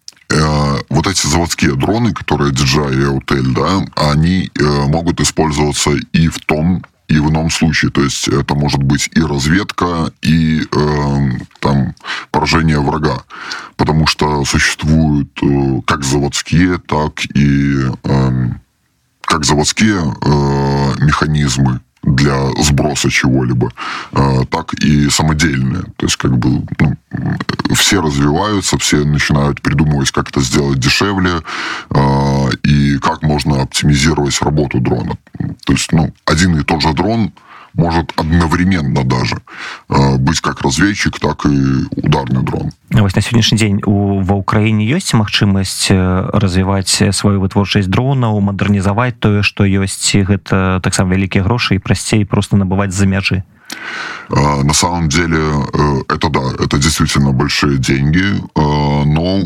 вот 0.90 1.08
эти 1.08 1.28
заводские 1.28 1.76
дроны 1.76 2.14
которые 2.14 2.52
DJI 2.52 2.94
и 2.94 3.06
Autel, 3.06 3.54
да, 3.54 4.12
они 4.12 4.52
э, 4.54 4.64
могут 4.88 5.20
использоваться 5.22 5.92
и 6.14 6.28
в 6.28 6.40
том 6.40 6.84
и 7.09 7.19
в 7.19 7.31
ином 7.31 7.51
случае. 7.51 7.91
То 7.91 8.03
есть 8.03 8.29
это 8.29 8.55
может 8.55 8.83
быть 8.83 9.11
и 9.15 9.21
разведка, 9.21 10.11
и 10.23 10.63
э, 10.63 11.31
там 11.61 11.95
поражение 12.31 12.81
врага. 12.81 13.25
Потому 13.77 14.07
что 14.07 14.45
существуют 14.45 15.31
э, 15.43 15.81
как 15.87 16.05
заводские, 16.05 16.79
так 16.79 17.25
и 17.35 17.91
э, 18.03 18.49
как 19.23 19.45
заводские 19.45 20.01
э, 20.01 21.05
механизмы 21.05 21.81
для 22.05 22.51
сброса 22.63 23.11
чего-либо, 23.11 23.73
э, 24.13 24.41
так 24.51 24.75
и 24.75 25.09
самодельные. 25.09 25.85
То 25.97 26.07
есть 26.07 26.17
как 26.17 26.37
бы 26.37 26.63
ну, 26.79 26.97
все 27.75 28.01
развиваются, 28.01 28.79
все 28.79 29.05
начинают 29.05 29.63
придумывать, 29.63 30.11
как 30.11 30.29
это 30.29 30.41
сделать 30.41 30.79
дешевле 30.79 31.43
э, 31.91 32.51
и 32.63 32.99
как 32.99 33.23
можно 33.23 33.63
оптимизировать 33.63 34.41
работу 34.43 34.81
дрона. 34.81 35.17
То 35.65 35.73
есть 35.73 35.93
ну, 35.93 36.13
один 36.27 36.59
и 36.59 36.63
тот 36.63 36.83
же 36.83 36.93
дрон 36.93 37.33
может 37.75 38.13
одновременно 38.17 39.05
даже 39.05 39.37
э, 39.89 40.17
быть 40.17 40.41
как 40.41 40.63
разведчик, 40.63 41.19
так 41.19 41.47
и 41.47 41.85
ударный 41.97 42.43
дрон. 42.43 42.73
Вось 42.91 43.17
на 43.17 43.23
сённяшні 43.23 43.59
дзень 43.59 43.81
у 43.85 44.23
ва 44.23 44.39
ўкраіне 44.39 44.87
ёсць 44.87 45.19
магчымасць 45.19 45.91
развіваць 45.91 47.03
сваю 47.11 47.43
вытворчасць 47.43 47.91
дронаў 47.91 48.39
мадэрнізаваць 48.39 49.19
тое 49.19 49.43
што 49.43 49.67
ёсць 49.67 50.15
гэта 50.15 50.79
таксама 50.79 51.15
вялікія 51.19 51.43
грошы 51.43 51.75
і 51.75 51.83
прасцей 51.83 52.23
просто 52.25 52.57
набываць 52.57 52.95
за 52.95 53.11
мяжы 53.11 53.43
на 54.31 54.73
самом 54.73 55.09
деле 55.09 55.43
это 56.07 56.31
да 56.31 56.55
это 56.63 56.79
действительно 56.79 57.33
большие 57.33 57.79
деньги 57.79 58.39
но 58.55 59.43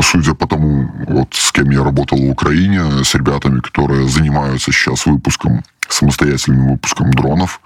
судя 0.00 0.34
по 0.34 0.46
тому, 0.46 0.90
вот 1.08 1.34
с 1.34 1.52
кем 1.52 1.70
я 1.70 1.82
работал 1.84 2.18
в 2.18 2.30
Украине, 2.30 3.04
с 3.04 3.14
ребятами, 3.14 3.60
которые 3.60 4.08
занимаются 4.08 4.72
сейчас 4.72 5.06
выпуском, 5.06 5.62
самостоятельным 5.88 6.68
выпуском 6.68 7.10
дронов, 7.12 7.60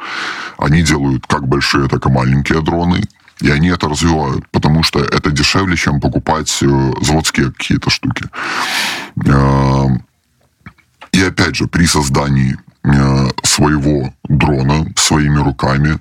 они 0.58 0.82
делают 0.82 1.26
как 1.26 1.46
большие, 1.46 1.88
так 1.88 2.06
и 2.06 2.10
маленькие 2.10 2.62
дроны, 2.62 3.02
и 3.40 3.50
они 3.50 3.68
это 3.68 3.88
развивают, 3.88 4.46
потому 4.50 4.82
что 4.82 5.00
это 5.00 5.30
дешевле, 5.30 5.76
чем 5.76 6.00
покупать 6.00 6.62
э, 6.62 6.92
заводские 7.00 7.52
какие-то 7.52 7.90
штуки. 7.90 8.26
Э, 9.26 9.86
и 11.12 11.22
опять 11.22 11.56
же, 11.56 11.66
при 11.66 11.86
создании 11.86 12.56
э, 12.84 13.28
своего 13.42 14.14
дрона 14.24 14.86
своими 14.96 15.38
руками 15.38 15.98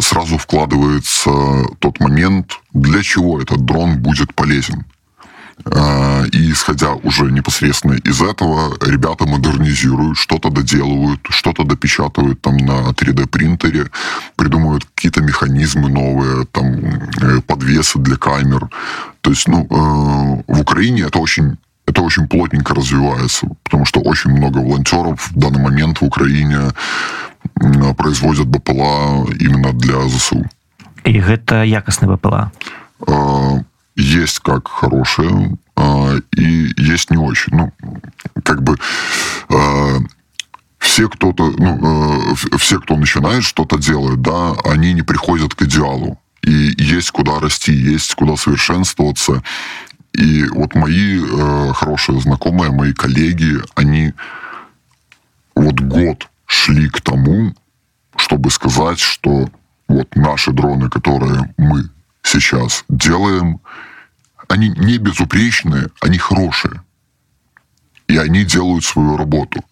сразу 0.00 0.38
вкладывается 0.38 1.30
тот 1.78 2.00
момент, 2.00 2.52
для 2.72 3.02
чего 3.02 3.40
этот 3.40 3.64
дрон 3.64 3.98
будет 3.98 4.34
полезен. 4.34 4.84
А, 5.64 6.24
и 6.32 6.52
исходя 6.52 6.94
уже 6.94 7.30
непосредственно 7.30 7.94
из 7.94 8.22
этого, 8.22 8.76
ребята 8.80 9.26
модернизируют, 9.26 10.16
что-то 10.16 10.50
доделывают, 10.50 11.20
что-то 11.28 11.64
допечатывают 11.64 12.40
там 12.40 12.56
на 12.56 12.90
3D-принтере, 12.90 13.90
придумывают 14.36 14.84
какие-то 14.84 15.20
механизмы 15.20 15.90
новые, 15.90 16.46
там 16.46 16.66
э, 17.20 17.40
подвесы 17.46 17.98
для 17.98 18.16
камер. 18.16 18.68
То 19.20 19.30
есть, 19.30 19.48
ну, 19.48 19.64
э, 19.64 20.42
в 20.52 20.60
Украине 20.60 21.02
это 21.02 21.18
очень 21.18 21.56
это 21.86 22.02
очень 22.02 22.28
плотненько 22.28 22.74
развивается, 22.74 23.48
потому 23.64 23.86
что 23.86 24.00
очень 24.00 24.30
много 24.30 24.58
волонтеров 24.58 25.30
в 25.30 25.38
данный 25.38 25.60
момент 25.60 26.02
в 26.02 26.04
Украине 26.04 26.58
производят 27.96 28.46
БПЛА 28.46 29.26
именно 29.40 29.72
для 29.72 30.06
ЗСУ. 30.08 30.44
И 31.04 31.18
это 31.18 31.62
якостный 31.64 32.14
БПЛА? 32.14 32.52
А, 33.98 34.00
есть 34.00 34.38
как 34.40 34.68
хорошие, 34.68 35.58
э, 35.76 36.20
и 36.36 36.72
есть 36.76 37.10
не 37.10 37.16
очень. 37.16 37.54
Ну, 37.56 37.72
как 38.44 38.62
бы 38.62 38.76
э, 39.48 39.98
все 40.78 41.08
кто-то, 41.08 41.50
ну, 41.50 42.32
э, 42.32 42.56
все, 42.58 42.80
кто 42.80 42.96
начинает 42.96 43.44
что-то 43.44 43.78
делать, 43.78 44.22
да, 44.22 44.54
они 44.64 44.92
не 44.92 45.02
приходят 45.02 45.54
к 45.54 45.62
идеалу. 45.62 46.18
И 46.42 46.74
есть 46.78 47.10
куда 47.10 47.40
расти, 47.40 47.72
есть 47.72 48.14
куда 48.14 48.36
совершенствоваться. 48.36 49.42
И 50.14 50.44
вот 50.44 50.74
мои 50.74 51.20
хорошие 51.74 52.20
знакомые, 52.20 52.70
мои 52.70 52.92
коллеги, 52.92 53.58
они 53.74 54.14
вот 55.54 55.80
год 55.80 56.28
шли 56.46 56.88
к 56.88 57.00
тому, 57.00 57.54
чтобы 58.16 58.50
сказать, 58.50 59.00
что 59.00 59.50
вот 59.88 60.16
наши 60.16 60.52
дроны, 60.52 60.88
которые 60.88 61.52
мы 61.58 61.90
сейчас 62.22 62.84
делаем, 62.88 63.60
они 64.48 64.70
не 64.70 64.98
безупречные, 64.98 65.88
они 66.00 66.18
хорошие. 66.18 66.82
И 68.08 68.16
они 68.16 68.44
делают 68.44 68.84
свою 68.84 69.16
работу 69.16 69.62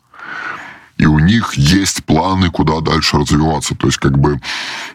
и 0.99 1.07
у 1.07 1.19
них 1.19 1.55
есть 1.55 2.05
планы, 2.05 2.51
куда 2.51 2.81
дальше 2.81 3.19
развиваться. 3.19 3.75
То 3.75 3.87
есть, 3.87 3.99
как 3.99 4.19
бы, 4.19 4.41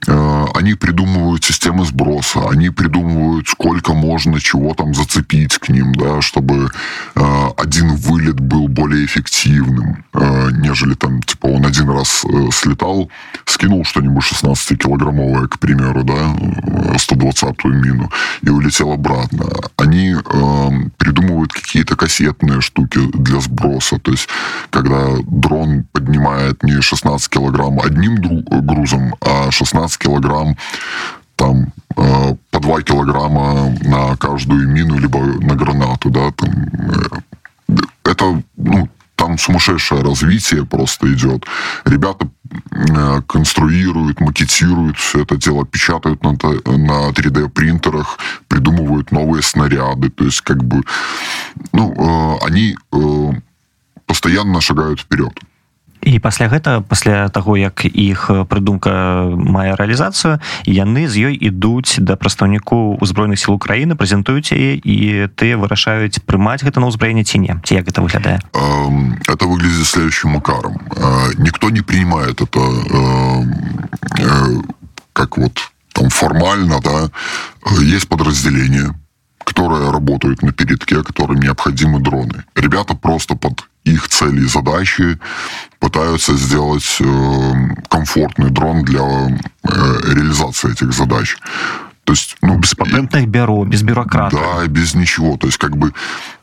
э, 0.07 0.45
они 0.55 0.73
придумывают 0.73 1.43
системы 1.43 1.85
сброса, 1.85 2.49
они 2.49 2.69
придумывают, 2.69 3.47
сколько 3.47 3.93
можно 3.93 4.39
чего 4.39 4.73
там 4.73 4.93
зацепить 4.93 5.57
к 5.59 5.69
ним, 5.69 5.93
да, 5.93 6.21
чтобы 6.21 6.69
э, 7.15 7.47
один 7.57 7.95
вылет 7.95 8.39
был 8.39 8.67
более 8.67 9.05
эффективным, 9.05 10.03
э, 10.13 10.49
нежели 10.53 10.95
там, 10.95 11.21
типа, 11.21 11.47
он 11.47 11.65
один 11.65 11.89
раз 11.89 12.25
э, 12.25 12.49
слетал, 12.51 13.09
скинул 13.45 13.85
что-нибудь 13.85 14.23
16-килограммовое, 14.23 15.47
к 15.47 15.59
примеру, 15.59 16.03
да, 16.03 16.33
120-ю 16.95 17.73
мину, 17.73 18.11
и 18.41 18.49
улетел 18.49 18.91
обратно. 18.91 19.45
Они 19.77 20.15
э, 20.15 20.69
кассетные 22.01 22.61
штуки 22.61 22.99
для 23.13 23.39
сброса. 23.39 23.99
То 23.99 24.11
есть, 24.11 24.27
когда 24.71 25.17
дрон 25.27 25.85
поднимает 25.91 26.63
не 26.63 26.81
16 26.81 27.29
килограмм 27.29 27.79
одним 27.79 28.15
грузом, 28.41 29.13
а 29.21 29.51
16 29.51 29.99
килограмм 29.99 30.57
там 31.35 31.67
э, 31.95 32.35
по 32.49 32.59
2 32.59 32.81
килограмма 32.81 33.75
на 33.83 34.17
каждую 34.17 34.67
мину, 34.67 34.97
либо 34.97 35.19
на 35.19 35.55
гранату, 35.55 36.09
да, 36.09 36.31
там, 36.31 36.49
э, 37.69 37.77
это, 38.03 38.41
ну, 38.57 38.89
там 39.21 39.37
сумасшедшее 39.37 40.01
развитие 40.01 40.65
просто 40.65 41.13
идет. 41.13 41.45
Ребята 41.85 42.27
э, 42.71 43.21
конструируют, 43.27 44.19
макетируют 44.19 44.97
все 44.97 45.21
это 45.21 45.37
дело, 45.37 45.63
печатают 45.63 46.23
на, 46.23 46.31
на 46.31 47.11
3D 47.11 47.49
принтерах, 47.49 48.17
придумывают 48.47 49.11
новые 49.11 49.43
снаряды, 49.43 50.09
то 50.09 50.23
есть 50.23 50.41
как 50.41 50.63
бы, 50.63 50.81
ну, 51.71 51.93
э, 51.93 52.45
они 52.47 52.75
э, 52.91 53.31
постоянно 54.07 54.59
шагают 54.59 55.01
вперед. 55.01 55.39
І 56.01 56.19
пасля 56.19 56.47
гэта 56.49 56.81
пасля 56.81 57.29
таго 57.29 57.57
як 57.57 57.85
іх 57.85 58.29
прыдумка 58.49 59.29
мае 59.35 59.75
рэалізацыю 59.77 60.41
яны 60.65 61.07
з 61.07 61.31
ёй 61.31 61.35
ідуць 61.37 62.01
да 62.01 62.15
прадстаўніку 62.15 62.97
узброеных 63.01 63.39
сил 63.39 63.55
Украіны 63.55 63.95
прэзентуюць 63.95 64.51
яе 64.53 64.77
і 64.81 65.27
ты 65.35 65.55
вырашаюць 65.57 66.21
прымаць 66.25 66.63
гэта 66.63 66.79
на 66.79 66.89
ўзбраенне 66.89 67.23
ці 67.23 67.39
не. 67.39 67.53
Ці 67.63 67.75
як 67.75 67.87
это 67.87 68.01
выглядае? 68.01 68.41
Это 69.27 69.45
выглядит 69.45 69.85
следующим 69.85 70.31
макаром. 70.31 70.81
Никто 71.37 71.69
не 71.69 71.81
принимает 71.81 72.41
это 72.41 72.61
как 75.13 75.37
вот 75.37 75.71
там 75.93 76.09
формально 76.09 76.79
да. 76.81 77.09
Есть 77.81 78.07
подразделение 78.07 78.95
которые 79.53 79.91
работают 79.91 80.41
на 80.41 80.51
передке, 80.51 81.03
которым 81.03 81.39
необходимы 81.39 81.99
дроны. 81.99 82.43
Ребята 82.55 82.95
просто 82.95 83.35
под 83.35 83.67
их 83.83 84.07
цели 84.07 84.41
и 84.41 84.47
задачи 84.47 85.19
пытаются 85.79 86.35
сделать 86.37 86.97
э, 86.99 87.53
комфортный 87.89 88.49
дрон 88.49 88.83
для 88.83 89.01
э, 89.01 89.69
реализации 90.13 90.71
этих 90.71 90.93
задач. 90.93 91.37
То 92.03 92.13
есть, 92.13 92.37
ну, 92.41 92.57
без 92.57 92.73
патентных 92.75 93.27
бюро, 93.27 93.65
без 93.65 93.83
бюрократов. 93.83 94.39
Да, 94.39 94.67
без 94.67 94.95
ничего. 94.95 95.37
То 95.37 95.47
есть, 95.47 95.57
как 95.57 95.77
бы 95.77 95.93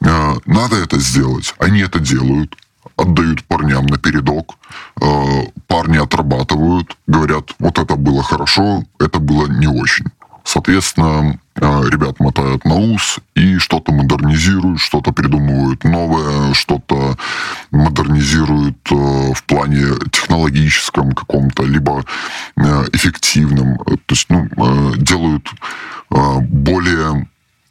э, 0.00 0.34
надо 0.46 0.76
это 0.76 0.98
сделать. 0.98 1.54
Они 1.58 1.80
это 1.80 2.00
делают, 2.00 2.56
отдают 2.96 3.44
парням 3.44 3.86
на 3.86 3.98
передок. 3.98 4.56
Э, 5.00 5.46
парни 5.66 5.98
отрабатывают, 5.98 6.96
говорят, 7.06 7.54
вот 7.58 7.78
это 7.78 7.96
было 7.96 8.22
хорошо, 8.22 8.84
это 8.98 9.18
было 9.18 9.46
не 9.46 9.66
очень. 9.66 10.06
Соответственно, 10.44 11.38
э, 11.56 11.82
ребят 11.90 12.20
мотают 12.20 12.64
на 12.64 12.74
ус 12.74 13.18
и 13.34 13.58
что-то 13.58 13.92
модернизируют, 13.92 14.80
что-то 14.80 15.12
придумывают 15.12 15.84
новое, 15.84 16.54
что-то 16.54 17.16
модернизируют 17.70 18.78
э, 18.90 19.32
в 19.34 19.44
плане 19.44 19.94
технологическом 20.10 21.12
каком-то, 21.12 21.64
либо 21.64 22.04
э, 22.56 22.84
эффективном. 22.92 23.78
То 23.78 24.14
есть 24.14 24.26
ну, 24.30 24.94
делают 24.96 25.46
более 26.10 27.28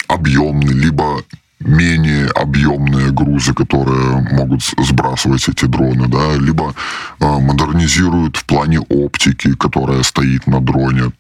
объемный, 0.08 0.74
либо 0.74 1.24
менее 1.60 2.28
объемные 2.28 3.12
грузы, 3.12 3.54
которые 3.54 4.22
могут 4.32 4.62
сбрасывать 4.64 5.48
эти 5.50 5.66
дроны, 5.66 6.08
да, 6.08 6.36
либо 6.36 6.74
э, 7.20 7.26
модернизируют 7.26 8.38
в 8.38 8.46
плане 8.46 8.80
оптики, 8.80 9.56
которая 9.56 10.04
стоит 10.04 10.46
на 10.48 10.62
дроне. 10.62 11.12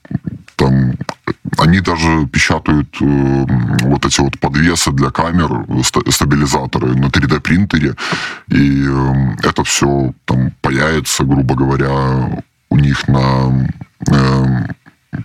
Там 0.55 0.93
они 1.57 1.79
даже 1.79 2.27
печатают 2.27 2.95
э, 3.01 3.45
вот 3.83 4.05
эти 4.05 4.21
вот 4.21 4.39
подвесы 4.39 4.91
для 4.91 5.09
камер, 5.09 5.65
стабилизаторы 5.83 6.95
на 6.95 7.07
3D 7.07 7.39
принтере, 7.41 7.95
и 8.49 8.85
э, 8.87 9.35
это 9.43 9.63
все 9.63 10.13
там 10.25 10.51
появится, 10.61 11.23
грубо 11.23 11.55
говоря, 11.55 12.43
у 12.69 12.77
них 12.77 13.07
на 13.07 13.67
э, 14.11 14.67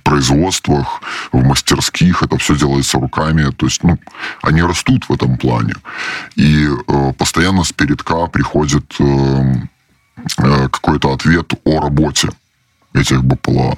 производствах, 0.02 1.02
в 1.32 1.42
мастерских, 1.44 2.22
это 2.22 2.38
все 2.38 2.56
делается 2.56 2.98
руками, 2.98 3.50
то 3.50 3.66
есть, 3.66 3.82
ну, 3.84 3.98
они 4.42 4.62
растут 4.62 5.08
в 5.08 5.12
этом 5.12 5.36
плане. 5.36 5.74
И 6.36 6.66
э, 6.66 7.12
постоянно 7.18 7.64
с 7.64 7.72
передка 7.72 8.26
приходит 8.26 8.94
э, 9.00 9.54
э, 10.38 10.68
какой-то 10.68 11.12
ответ 11.12 11.52
о 11.64 11.80
работе 11.80 12.28
этих 12.94 13.24
БПЛА. 13.24 13.76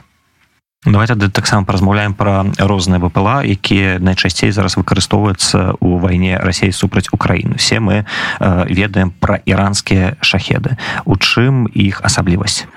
давайте 0.87 1.17
таксама 1.31 1.65
паразмаўляем 1.65 2.13
пра 2.15 2.45
розныя 2.59 3.01
БПЛА 3.01 3.41
якія 3.45 3.99
найчасцей 4.05 4.53
зараз 4.53 4.77
выкарыстоўваюцца 4.77 5.81
ў 5.81 5.97
вайне 5.97 6.37
рассей 6.37 6.73
супраць 6.73 7.09
Украіны 7.09 7.57
все 7.57 7.81
мы 7.81 8.05
э, 8.05 8.67
ведаем 8.69 9.11
пра 9.11 9.41
іранскія 9.49 10.21
шахеды 10.21 10.77
у 11.09 11.17
чым 11.17 11.65
іх 11.73 12.05
асаблівасць 12.05 12.69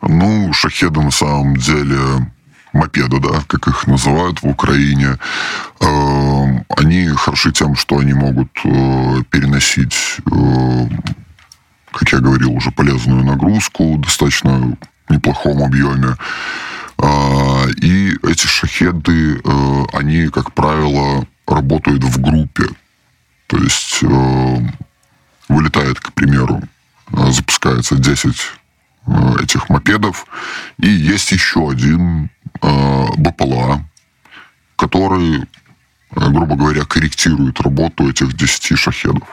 ну 0.00 0.52
шахеды 0.56 1.04
на 1.04 1.12
самом 1.12 1.56
деле 1.56 2.32
мопеды, 2.74 3.20
да, 3.20 3.42
как 3.46 3.68
их 3.68 3.86
называют 3.86 4.42
в 4.42 4.48
Украине, 4.48 5.16
э, 5.80 6.64
они 6.76 7.08
хороши 7.08 7.52
тем, 7.52 7.76
что 7.76 7.98
они 7.98 8.12
могут 8.12 8.50
э, 8.64 9.22
переносить, 9.30 9.96
э, 10.30 10.88
как 11.92 12.12
я 12.12 12.18
говорил, 12.18 12.52
уже 12.52 12.70
полезную 12.70 13.24
нагрузку 13.24 13.94
в 13.94 14.00
достаточно 14.00 14.76
неплохом 15.08 15.62
объеме. 15.62 16.16
И 17.82 18.14
эти 18.22 18.46
шахеды, 18.46 19.40
они, 19.92 20.28
как 20.28 20.52
правило, 20.54 21.26
работают 21.46 22.04
в 22.04 22.20
группе. 22.20 22.64
То 23.46 23.58
есть 23.58 23.98
э, 24.02 24.58
вылетает, 25.48 26.00
к 26.00 26.12
примеру, 26.12 26.62
э, 27.12 27.30
запускается 27.30 27.96
10 27.96 28.30
э, 28.30 28.34
этих 29.40 29.68
мопедов, 29.68 30.26
и 30.78 30.88
есть 30.88 31.32
еще 31.32 31.70
один 31.70 32.30
э, 32.62 33.06
БПЛА, 33.16 33.84
который, 34.76 35.40
э, 35.40 35.44
грубо 36.30 36.56
говоря, 36.56 36.84
корректирует 36.84 37.60
работу 37.60 38.08
этих 38.08 38.34
10 38.34 38.78
шахедов. 38.78 39.28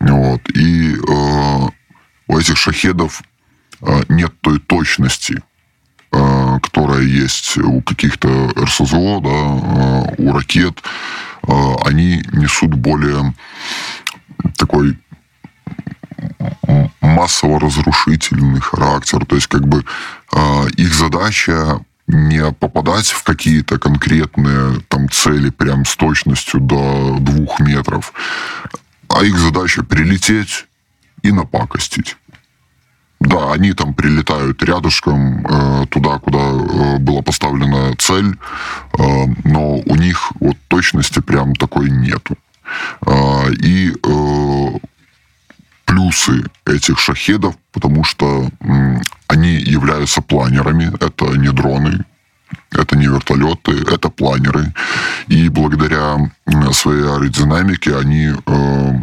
Вот. 0.00 0.48
И 0.50 0.94
э, 0.94 1.68
у 2.28 2.38
этих 2.38 2.56
шахедов 2.56 3.22
э, 3.80 4.02
нет 4.08 4.32
той 4.40 4.60
точности, 4.60 5.42
э, 6.12 6.58
которая 6.62 7.02
есть 7.02 7.58
у 7.58 7.80
каких-то 7.82 8.52
РСЗО, 8.56 9.20
да, 9.20 9.30
э, 9.30 10.14
у 10.18 10.32
ракет. 10.32 10.82
Э, 11.46 11.74
они 11.84 12.22
несут 12.32 12.74
более 12.74 13.34
такой 14.56 14.96
массово-разрушительный 17.18 18.60
характер. 18.60 19.26
То 19.26 19.34
есть, 19.34 19.48
как 19.48 19.66
бы, 19.66 19.84
э, 20.32 20.68
их 20.76 20.94
задача 20.94 21.80
не 22.06 22.52
попадать 22.52 23.08
в 23.08 23.22
какие-то 23.22 23.78
конкретные 23.78 24.80
там 24.88 25.10
цели 25.10 25.50
прям 25.50 25.84
с 25.84 25.96
точностью 25.96 26.60
до 26.60 27.16
двух 27.20 27.60
метров, 27.60 28.12
а 29.08 29.24
их 29.24 29.38
задача 29.38 29.82
прилететь 29.82 30.66
и 31.22 31.32
напакостить. 31.32 32.16
Да, 33.20 33.52
они 33.52 33.72
там 33.72 33.94
прилетают 33.94 34.62
рядышком 34.62 35.44
э, 35.44 35.86
туда, 35.90 36.18
куда 36.20 36.38
э, 36.38 36.98
была 36.98 37.20
поставлена 37.20 37.96
цель, 37.98 38.36
э, 38.96 39.26
но 39.44 39.74
у 39.74 39.96
них 39.96 40.32
вот 40.40 40.56
точности 40.68 41.20
прям 41.20 41.56
такой 41.56 41.90
нету. 41.90 42.38
Э, 43.04 43.50
и 43.52 43.90
э, 43.90 44.78
плюсы 45.88 46.44
этих 46.66 46.98
шахедов, 46.98 47.56
потому 47.72 48.04
что 48.04 48.48
э, 48.60 48.96
они 49.26 49.54
являются 49.54 50.20
планерами, 50.20 50.92
это 51.00 51.24
не 51.38 51.50
дроны, 51.50 52.04
это 52.70 52.96
не 52.96 53.06
вертолеты, 53.06 53.72
это 53.72 54.10
планеры. 54.10 54.74
И 55.28 55.48
благодаря 55.48 56.30
своей 56.72 57.04
аэродинамике 57.04 57.96
они 57.96 58.26
э, 58.26 59.00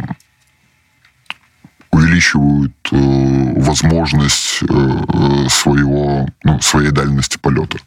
увеличивают 1.90 2.74
э, 2.92 2.96
возможность 3.56 4.62
э, 4.62 5.48
своего, 5.48 6.28
ну, 6.44 6.60
своей 6.60 6.92
дальности 6.92 7.36
полета 7.36 7.78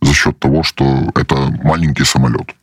за 0.00 0.14
счет 0.14 0.38
того, 0.38 0.62
что 0.62 1.10
это 1.14 1.36
маленький 1.62 2.04
самолет. 2.04 2.54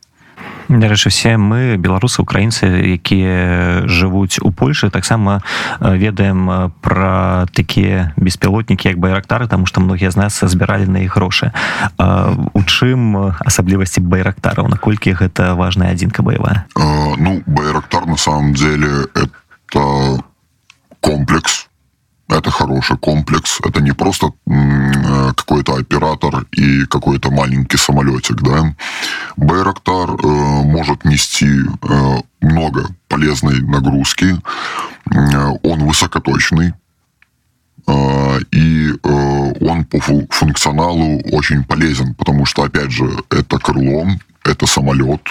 Дарэчы 0.68 1.08
все 1.08 1.36
мы 1.40 1.80
беларусы 1.80 2.20
украінцы 2.20 2.68
якія 2.68 3.88
жывуць 3.88 4.36
у 4.44 4.52
Польшы 4.52 4.90
таксама 4.90 5.40
ведаем 5.80 6.72
пра 6.84 7.46
такія 7.56 8.12
беспілотнікі 8.16 8.88
як 8.88 8.98
байрактары 8.98 9.48
тому 9.48 9.66
что 9.66 9.80
многія 9.80 10.10
з 10.10 10.16
нас 10.16 10.44
збіралі 10.44 10.86
на 10.86 11.00
іх 11.08 11.16
грошы. 11.16 11.52
У 12.52 12.60
чым 12.68 13.32
асаблівасці 13.40 14.00
байрактараў? 14.04 14.68
Наколькі 14.68 15.16
гэта 15.16 15.54
важная 15.54 15.92
адзінка 15.92 16.22
баявая? 16.22 16.66
Ну 16.76 17.42
байрактар 17.46 18.06
на 18.06 18.16
самом 18.16 18.52
деле 18.52 19.08
это 19.14 20.20
комплекс 21.00 21.67
это 22.28 22.50
хороший 22.50 22.98
комплекс. 22.98 23.58
Это 23.64 23.80
не 23.80 23.92
просто 23.92 24.32
э, 24.46 25.32
какой-то 25.34 25.76
оператор 25.76 26.46
и 26.52 26.84
какой-то 26.86 27.30
маленький 27.30 27.78
самолетик, 27.78 28.42
да. 28.42 28.74
Байрактар 29.36 30.10
э, 30.10 30.26
может 30.26 31.04
нести 31.04 31.46
э, 31.46 32.16
много 32.40 32.86
полезной 33.08 33.62
нагрузки. 33.62 34.36
Э, 35.10 35.48
он 35.62 35.86
высокоточный. 35.86 36.74
Э, 37.86 38.40
и 38.52 38.90
э, 38.90 39.52
он 39.60 39.84
по 39.86 39.98
функционалу 40.30 41.20
очень 41.32 41.64
полезен, 41.64 42.14
потому 42.14 42.44
что, 42.44 42.64
опять 42.64 42.90
же, 42.90 43.10
это 43.30 43.58
крыло, 43.58 44.06
это 44.44 44.66
самолет, 44.66 45.22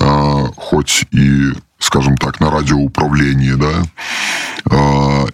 э, 0.00 0.44
хоть 0.56 1.04
и 1.12 1.52
скажем 1.78 2.16
так, 2.16 2.40
на 2.40 2.50
радиоуправлении, 2.50 3.52
да, 3.52 3.84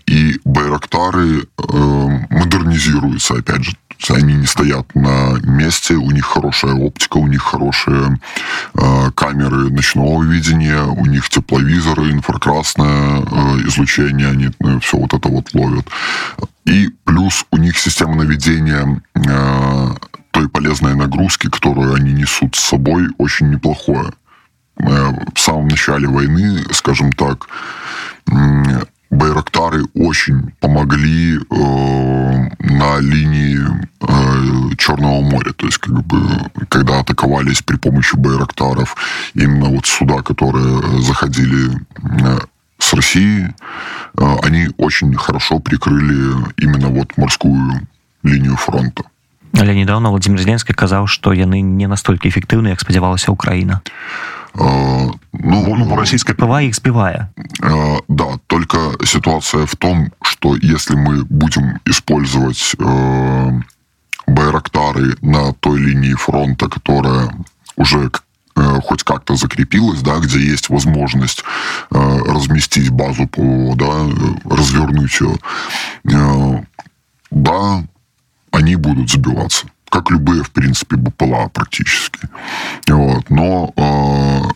и 0.07 0.41
Байрактары 0.45 1.47
модернизируются, 2.31 3.35
опять 3.35 3.65
же, 3.65 3.77
они 4.09 4.35
не 4.35 4.47
стоят 4.47 4.93
на 4.97 5.39
месте, 5.45 5.95
у 5.95 6.11
них 6.11 6.27
хорошая 6.27 6.75
оптика, 6.75 7.19
у 7.19 7.29
них 7.29 7.43
хорошие 7.43 8.19
камеры 9.15 9.71
ночного 9.71 10.23
видения, 10.25 10.83
у 10.83 11.07
них 11.07 11.29
тепловизоры, 11.29 12.11
инфракрасное 12.11 13.23
излучение, 13.67 14.29
они 14.29 14.51
ну, 14.59 14.81
все 14.81 14.97
вот 14.99 15.15
это 15.15 15.29
вот 15.29 15.55
ловят. 15.55 15.87
И 16.65 16.91
плюс 17.05 17.47
у 17.53 17.57
них 17.57 17.79
система 17.79 18.17
наведения 18.17 19.01
той 20.33 20.49
полезной 20.49 20.97
нагрузки, 20.97 21.49
которую 21.49 21.95
они 21.95 22.13
несут 22.13 22.57
с 22.57 22.61
собой, 22.61 23.09
очень 23.19 23.51
неплохое 23.51 24.11
Э, 24.82 25.12
в 25.34 25.40
самом 25.40 25.68
начале 25.68 26.08
войны, 26.08 26.64
скажем 26.72 27.12
так, 27.12 27.48
Байрактары 29.10 29.86
очень 29.96 30.52
помогли 30.60 31.38
э, 31.38 31.42
на 32.60 33.00
линии 33.00 33.58
э, 34.02 34.76
Черного 34.78 35.22
моря. 35.22 35.54
То 35.54 35.66
есть, 35.66 35.78
как 35.78 36.04
бы, 36.04 36.20
когда 36.68 37.00
атаковались 37.00 37.62
при 37.62 37.78
помощи 37.78 38.16
Байрактаров 38.18 38.98
именно 39.34 39.70
вот 39.70 39.86
суда, 39.86 40.22
которые 40.22 41.02
заходили 41.02 41.72
э, 41.74 42.38
с 42.80 42.94
России, 42.94 43.48
э, 44.18 44.36
они 44.44 44.68
очень 44.78 45.16
хорошо 45.16 45.60
прикрыли 45.60 46.36
именно 46.58 46.90
вот 46.90 47.18
морскую 47.18 47.88
линию 48.24 48.58
фронта. 48.58 49.04
Але 49.54 49.74
недавно 49.74 50.10
Владимир 50.10 50.40
Зеленский 50.40 50.76
казаў, 50.76 51.08
што 51.08 51.34
яны 51.34 51.62
не 51.62 51.88
настолькі 51.88 52.30
эфектыўны, 52.30 52.68
як 52.68 52.82
спадзявалася 52.82 53.32
Украіна. 53.32 53.82
Э, 54.55 55.09
ну, 55.33 55.77
ну, 55.77 55.97
расійская 55.97 56.35
ПВА 56.35 56.63
іх 56.63 56.75
збівае. 56.75 57.33
Э, 57.63 57.97
да, 58.09 58.39
только 58.47 58.79
ситуация 59.05 59.67
в 59.67 59.77
том, 59.77 60.13
что 60.23 60.57
если 60.57 60.95
мы 60.95 61.25
будем 61.25 61.81
использовать 61.85 62.75
э, 62.79 63.51
Байрактары 64.27 65.17
на 65.21 65.53
той 65.55 65.81
линии 65.81 66.15
фронта, 66.15 66.69
которая 66.69 67.31
уже 67.77 68.11
хоть 68.83 69.03
как-то 69.03 69.35
закрепилась, 69.35 70.03
да, 70.03 70.19
где 70.19 70.39
есть 70.39 70.69
возможность 70.69 71.43
э, 71.91 72.19
разместить 72.27 72.91
базу 72.91 73.27
ПВО, 73.27 73.75
да, 73.77 74.07
развернуть 74.45 75.21
ее, 75.21 75.37
э, 76.05 76.63
да, 77.31 77.83
они 78.51 78.77
будут 78.77 79.11
сбиваться 79.11 79.67
как 79.92 80.12
любые, 80.12 80.44
в 80.44 80.52
принципе, 80.52 80.96
БПЛА 80.96 81.50
практически. 81.50 82.30
Вот. 82.88 83.30
Но 83.30 83.74
э, 83.76 84.52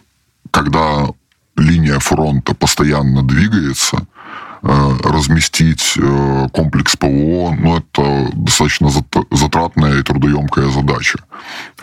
когда 0.51 1.07
линия 1.55 1.99
фронта 1.99 2.53
постоянно 2.53 3.23
двигается, 3.23 3.97
э, 4.63 4.97
разместить 5.03 5.93
э, 5.97 6.47
комплекс 6.53 6.95
ПВО, 6.95 7.55
ну, 7.57 7.77
это 7.77 8.29
достаточно 8.33 8.89
затратная 9.31 9.99
и 9.99 10.03
трудоемкая 10.03 10.69
задача. 10.69 11.19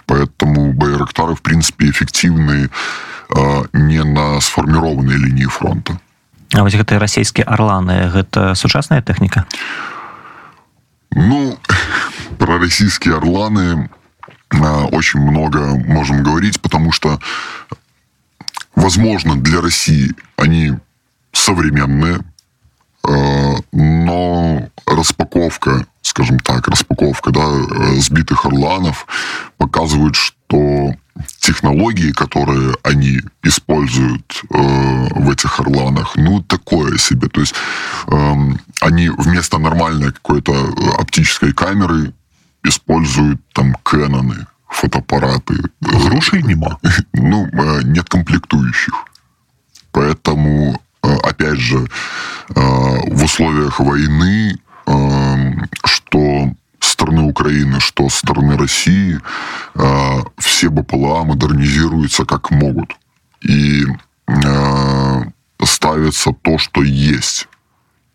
Поэтому 0.06 0.72
Байрактары, 0.72 1.34
в 1.34 1.42
принципе, 1.42 1.90
эффективны 1.90 2.70
э, 3.34 3.62
не 3.72 4.02
на 4.04 4.40
сформированной 4.40 5.16
линии 5.16 5.46
фронта. 5.46 5.98
А 6.56 6.62
вот 6.64 6.72
гэтыя 6.72 6.96
расійскія 6.96 7.44
арланы 7.44 8.08
гэта 8.08 8.56
сучасная 8.56 9.04
тэхніка 9.04 9.44
ну 11.12 11.58
про 12.33 12.57
российские 12.59 13.15
орланы 13.15 13.89
а, 14.49 14.85
очень 14.85 15.19
много 15.19 15.75
можем 15.75 16.23
говорить, 16.23 16.61
потому 16.61 16.91
что, 16.91 17.19
возможно, 18.75 19.35
для 19.35 19.61
России 19.61 20.13
они 20.35 20.73
современные, 21.31 22.19
а, 23.07 23.55
но 23.71 24.69
распаковка, 24.85 25.85
скажем 26.01 26.39
так, 26.39 26.67
распаковка 26.67 27.31
да, 27.31 27.47
сбитых 27.99 28.45
орланов 28.45 29.07
показывает, 29.57 30.15
что 30.15 30.93
технологии, 31.39 32.11
которые 32.11 32.73
они 32.83 33.21
используют 33.43 34.41
э, 34.49 35.07
в 35.11 35.29
этих 35.29 35.59
орланах, 35.59 36.15
ну, 36.15 36.41
такое 36.41 36.97
себе. 36.97 37.27
То 37.27 37.41
есть 37.41 37.53
э, 38.07 38.33
они 38.81 39.09
вместо 39.09 39.59
нормальной 39.59 40.11
какой-то 40.11 40.53
оптической 40.97 41.53
камеры 41.53 42.13
используют 42.63 43.41
там 43.53 43.75
Кэноны, 43.83 44.47
фотоаппараты. 44.67 45.55
Грошей 45.81 46.43
нема. 46.43 46.77
Ну, 47.13 47.47
нет 47.83 48.09
комплектующих. 48.09 48.93
Поэтому, 49.91 50.81
опять 51.01 51.59
же, 51.59 51.87
в 52.49 53.23
условиях 53.23 53.79
войны, 53.79 54.57
что 55.85 56.53
с 56.79 56.87
стороны 56.91 57.23
Украины, 57.23 57.79
что 57.79 58.09
стороны 58.09 58.57
России, 58.57 59.19
все 60.37 60.69
БПЛА 60.69 61.23
модернизируются 61.23 62.25
как 62.25 62.51
могут. 62.51 62.95
и 63.41 63.85
э, 64.27 65.23
ставится 65.63 66.31
то, 66.41 66.57
что 66.57 66.83
есть 66.83 67.47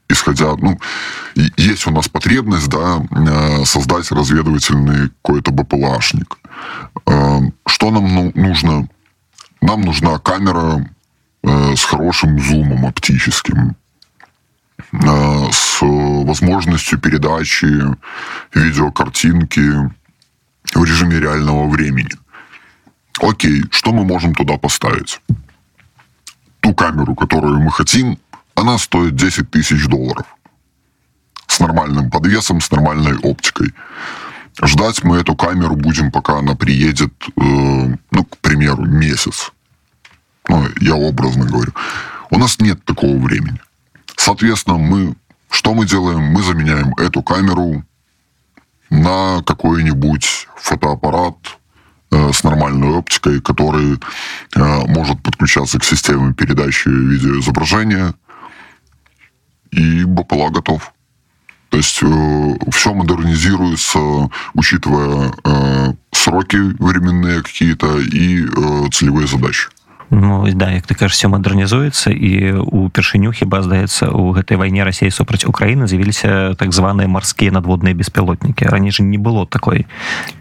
исходя, 0.08 0.56
ну, 0.56 0.78
есть 1.56 1.86
у 1.86 1.90
нас 1.90 2.08
потребность, 2.08 2.68
да, 2.68 3.02
э, 3.10 3.64
создать 3.64 4.10
разведывательный 4.10 5.10
какой-то 5.22 5.50
БПЛАшник. 5.52 6.38
Э, 7.06 7.40
что 7.66 7.90
нам 7.90 8.14
ну, 8.14 8.32
нужно? 8.34 8.88
Нам 9.60 9.82
нужна 9.82 10.18
камера 10.18 10.88
э, 11.42 11.76
с 11.76 11.84
хорошим 11.84 12.40
зумом 12.40 12.86
оптическим, 12.86 13.76
с 14.92 15.78
возможностью 15.82 16.98
передачи 16.98 17.66
видеокартинки 18.54 19.90
в 20.74 20.84
режиме 20.84 21.18
реального 21.18 21.68
времени. 21.68 22.12
Окей, 23.20 23.64
что 23.70 23.92
мы 23.92 24.04
можем 24.04 24.34
туда 24.34 24.56
поставить? 24.56 25.20
Ту 26.60 26.72
камеру, 26.74 27.14
которую 27.14 27.60
мы 27.60 27.70
хотим, 27.70 28.18
она 28.58 28.78
стоит 28.78 29.14
10 29.14 29.50
тысяч 29.50 29.86
долларов. 29.86 30.26
С 31.46 31.60
нормальным 31.60 32.10
подвесом, 32.10 32.60
с 32.60 32.70
нормальной 32.70 33.16
оптикой. 33.18 33.72
Ждать 34.62 35.04
мы 35.04 35.18
эту 35.18 35.36
камеру 35.36 35.76
будем, 35.76 36.10
пока 36.10 36.38
она 36.38 36.54
приедет, 36.54 37.12
э, 37.28 37.96
ну, 38.10 38.24
к 38.24 38.38
примеру, 38.38 38.84
месяц. 38.84 39.52
Ну, 40.48 40.66
я 40.80 40.94
образно 40.94 41.44
говорю. 41.44 41.72
У 42.30 42.38
нас 42.38 42.58
нет 42.58 42.84
такого 42.84 43.16
времени. 43.16 43.60
Соответственно, 44.16 44.78
мы 44.78 45.14
что 45.50 45.74
мы 45.74 45.86
делаем? 45.86 46.20
Мы 46.20 46.42
заменяем 46.42 46.94
эту 46.98 47.22
камеру 47.22 47.84
на 48.90 49.42
какой-нибудь 49.46 50.46
фотоаппарат 50.56 51.36
э, 52.10 52.32
с 52.32 52.42
нормальной 52.44 52.90
оптикой, 52.90 53.40
который 53.40 53.94
э, 54.54 54.60
может 54.86 55.22
подключаться 55.22 55.78
к 55.78 55.84
системе 55.84 56.34
передачи 56.34 56.88
видеоизображения, 56.88 58.14
и 59.71 60.05
БПЛА 60.05 60.49
готов. 60.49 60.93
То 61.69 61.77
есть 61.77 61.99
э, 62.03 62.55
все 62.71 62.93
модернизируется, 62.93 64.29
учитывая 64.53 65.33
э, 65.43 65.93
сроки 66.11 66.57
временные 66.57 67.41
какие-то 67.41 67.99
и 67.99 68.45
э, 68.45 68.89
целевые 68.91 69.27
задачи. 69.27 69.69
Ну, 70.15 70.47
да 70.53 70.71
як 70.71 70.85
ты 70.85 70.93
кажаш 70.93 71.17
все 71.17 71.27
мадэрнізуецца 71.27 72.13
і 72.13 72.61
упершыню 72.61 73.33
хіба 73.33 73.65
здаецца 73.65 74.13
у 74.13 74.29
гэтай 74.37 74.61
вайне 74.61 74.85
рассіі 74.85 75.09
супраць 75.09 75.41
Украіны 75.49 75.89
з'явіліся 75.89 76.53
так 76.53 76.69
званыя 76.69 77.09
марскія 77.09 77.49
надводныя 77.49 77.97
беспілотнікі 77.97 78.69
раней 78.69 78.91
же 78.91 79.01
не 79.01 79.17
было 79.17 79.49
такой 79.49 79.89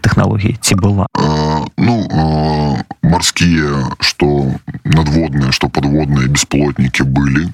тэхналогіі 0.05 0.61
ці 0.61 0.77
была 0.77 1.09
э, 1.17 1.65
ну 1.77 2.05
э, 2.05 2.83
марскія 3.01 3.97
что 3.99 4.53
надводныя 4.85 5.49
что 5.51 5.69
подводныя 5.69 6.29
беспілотнікі 6.29 7.09
былі 7.09 7.49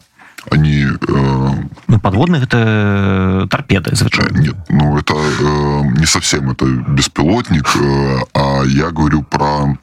они 0.51 0.85
э, 0.85 1.51
ну, 1.89 2.01
подводных 2.01 2.45
это 2.45 3.47
торпеды 3.51 3.95
звычайно 3.95 4.39
нет 4.39 4.57
ну 4.69 4.99
это 4.99 5.15
э, 5.15 5.83
не 5.99 6.07
совсем 6.07 6.51
это 6.51 6.67
беспилотник 6.67 7.69
э, 7.77 8.19
а 8.35 8.63
я 8.65 8.91
говорю 8.91 9.23
про 9.23 9.77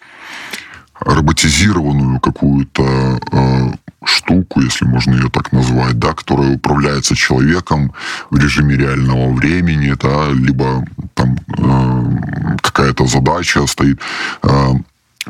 роботизированную 1.00 2.19
какую-то 2.19 3.19
э, 3.32 3.71
штуку, 4.04 4.62
если 4.62 4.86
можно 4.86 5.13
ее 5.13 5.30
так 5.30 5.52
назвать, 5.52 6.00
да, 6.00 6.13
которая 6.13 6.56
управляется 6.56 7.15
человеком 7.15 7.93
в 8.30 8.38
режиме 8.38 8.76
реального 8.76 9.32
времени, 9.34 9.95
да, 10.00 10.32
либо 10.32 10.86
там 11.13 11.38
э, 11.58 12.58
какая-то 12.62 13.06
задача 13.06 13.65
стоит. 13.67 14.00
Э, 14.43 14.74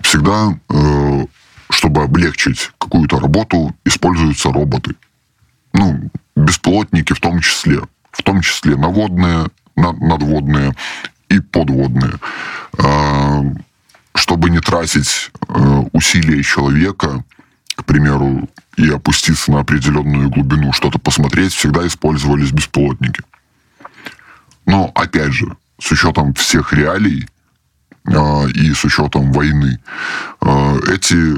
всегда, 0.02 0.58
э, 0.70 1.26
чтобы 1.70 2.04
облегчить 2.04 2.72
какую-то 2.78 3.20
работу, 3.20 3.76
используются 3.86 4.52
роботы. 4.52 4.96
Ну, 5.74 6.12
бесплотники 6.36 7.14
в 7.14 7.20
том 7.20 7.40
числе. 7.40 7.82
В 8.12 8.24
том 8.24 8.42
числе 8.42 8.76
наводные, 8.76 9.48
надводные 9.76 10.74
и 11.30 11.40
подводные. 11.40 12.14
Э, 12.78 13.42
чтобы 14.16 14.50
не 14.50 14.60
тратить 14.60 15.32
э, 15.48 15.84
усилия 15.94 16.44
человека, 16.44 17.24
к 17.76 17.86
примеру, 17.86 18.50
и 18.78 18.90
опуститься 18.90 19.52
на 19.52 19.62
определенную 19.62 20.30
глубину, 20.30 20.74
что-то 20.74 21.00
посмотреть, 21.00 21.54
всегда 21.54 21.86
использовались 21.88 22.52
беспилотники. 22.52 23.24
Но, 24.66 24.92
опять 24.96 25.34
же, 25.34 25.56
с 25.80 25.92
учетом 25.92 26.34
всех 26.34 26.74
реалий 26.74 27.28
э, 28.06 28.50
и 28.52 28.74
с 28.74 28.84
учетом 28.86 29.32
войны, 29.32 29.80
э, 30.42 30.80
эти 30.94 31.38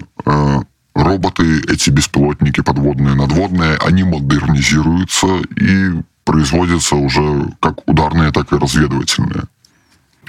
роботы, 0.94 1.60
эти 1.68 1.90
беспилотники 1.90 2.60
подводные, 2.62 3.14
надводные, 3.14 3.76
они 3.86 4.02
модернизируются 4.02 5.26
и 5.56 6.02
производятся 6.24 6.96
уже 6.96 7.52
как 7.60 7.88
ударные, 7.88 8.32
так 8.32 8.52
и 8.52 8.56
разведывательные. 8.56 9.44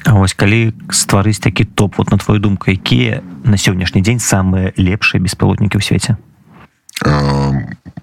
А 0.05 0.13
вось 0.15 0.33
калі 0.33 0.71
стварыць 0.95 1.43
такі 1.43 1.65
топ 1.65 1.97
вот 1.97 2.11
на 2.11 2.17
твою 2.17 2.39
думку 2.39 2.71
якія 2.71 3.21
на 3.43 3.59
сённяшні 3.59 3.99
дзень 3.99 4.23
самыя 4.23 4.71
лепшыя 4.79 5.19
беспілотнікі 5.19 5.75
ў 5.75 5.83
свеце 5.83 6.15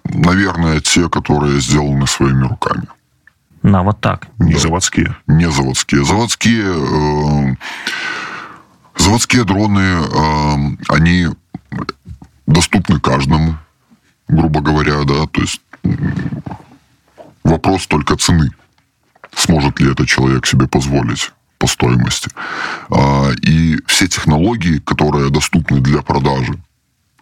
наверное 0.05 0.81
те 0.81 1.09
которые 1.09 1.61
сделаны 1.61 2.07
своими 2.07 2.45
руками 2.45 2.85
нават 3.63 4.01
так 4.01 4.29
не 4.39 4.61
заводские 4.61 5.17
не 5.27 5.51
заводские 5.51 6.05
заводские 6.05 6.69
э, 6.69 7.57
заводские 8.97 9.45
дроны 9.45 9.81
э, 9.81 10.77
они 10.89 11.29
доступны 12.52 13.00
каждому 13.00 13.58
грубо 14.28 14.62
говоря 14.62 15.04
да 15.04 15.28
то 15.28 15.42
есть 15.42 15.62
вопрос 17.44 17.88
только 17.88 18.16
цены 18.16 18.52
сможет 19.36 19.80
ли 19.80 19.92
этот 19.92 20.08
человек 20.08 20.46
себе 20.46 20.68
позволить 20.68 21.32
по 21.58 21.68
стоимости. 21.68 22.30
А, 22.90 23.32
и 23.42 23.78
все 23.86 24.08
технологии, 24.08 24.80
которые 24.80 25.30
доступны 25.30 25.80
для 25.80 26.02
продажи 26.02 26.54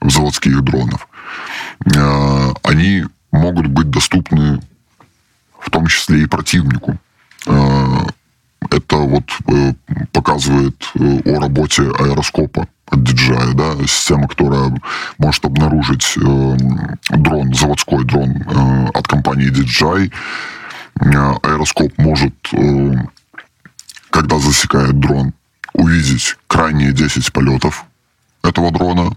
заводских 0.01 0.61
дронов, 0.61 1.07
а, 1.97 2.53
они 2.63 3.05
могут 3.31 3.67
быть 3.67 3.89
доступны 3.89 4.61
в 5.59 5.69
том 5.69 5.87
числе 5.87 6.23
и 6.23 6.25
противнику. 6.25 6.97
Это 8.71 8.97
вот 8.97 9.23
э, 9.47 9.73
показывает 10.11 10.75
э, 10.95 11.21
о 11.25 11.39
работе 11.39 11.83
аэроскопа 11.83 12.67
от 12.87 12.99
DJI, 12.99 13.53
да, 13.53 13.75
система, 13.87 14.27
которая 14.27 14.73
может 15.17 15.45
обнаружить 15.45 16.15
э, 16.17 16.57
дрон, 17.09 17.53
заводской 17.53 18.03
дрон 18.05 18.43
от 18.93 19.07
компании 19.07 19.51
DJI. 19.51 20.11
Аэроскоп 21.43 21.97
может 21.97 22.35
когда 24.09 24.39
засекает 24.39 24.99
дрон, 24.99 25.33
увидеть 25.73 26.35
крайние 26.47 26.91
10 26.91 27.31
полетов 27.31 27.85
этого 28.43 28.71
дрона. 28.71 29.15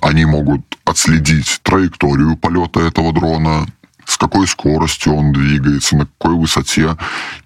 Они 0.00 0.24
могут 0.24 0.62
отследить 0.84 1.60
траекторию 1.62 2.36
полета 2.36 2.80
этого 2.80 3.12
дрона, 3.12 3.66
с 4.06 4.16
какой 4.16 4.46
скоростью 4.46 5.14
он 5.14 5.32
двигается, 5.32 5.96
на 5.96 6.06
какой 6.06 6.36
высоте. 6.36 6.96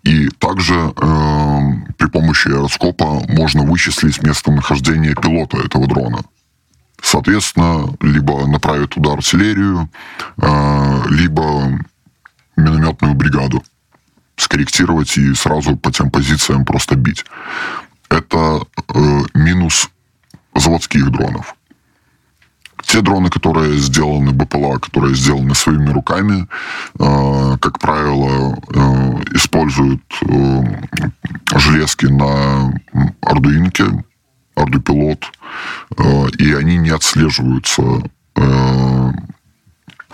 И 0.03 0.29
также 0.29 0.75
э, 0.75 1.61
при 1.97 2.09
помощи 2.09 2.49
аэроскопа 2.49 3.25
можно 3.29 3.63
вычислить 3.63 4.23
местонахождение 4.23 5.15
пилота 5.15 5.59
этого 5.59 5.87
дрона. 5.87 6.23
Соответственно, 7.03 7.95
либо 8.01 8.47
направить 8.47 8.91
туда 8.91 9.13
артиллерию, 9.13 9.89
э, 10.39 11.03
либо 11.09 11.79
минометную 12.57 13.15
бригаду 13.15 13.63
скорректировать 14.37 15.17
и 15.17 15.35
сразу 15.35 15.77
по 15.77 15.91
тем 15.93 16.11
позициям 16.11 16.65
просто 16.65 16.97
бить. 16.97 17.25
Это 18.09 18.63
э, 18.95 19.21
минус 19.35 19.91
заводских 20.55 21.11
дронов. 21.11 21.55
Те 22.96 23.02
дроны, 23.02 23.30
которые 23.30 23.78
сделаны 23.78 24.32
БПЛА, 24.32 24.80
которые 24.80 25.16
сделаны 25.16 25.56
своими 25.56 25.90
руками, 25.92 26.48
э, 27.00 27.58
как 27.60 27.80
правило, 27.80 28.58
э, 28.74 29.36
используют 29.36 30.02
э, 30.28 30.64
железки 31.58 32.06
на 32.08 32.74
ардуинке, 33.22 33.86
ардупилот, 34.56 35.26
э, 35.98 36.28
и 36.40 36.54
они 36.54 36.78
не 36.78 36.90
отслеживаются 36.90 37.82
э, 38.36 39.12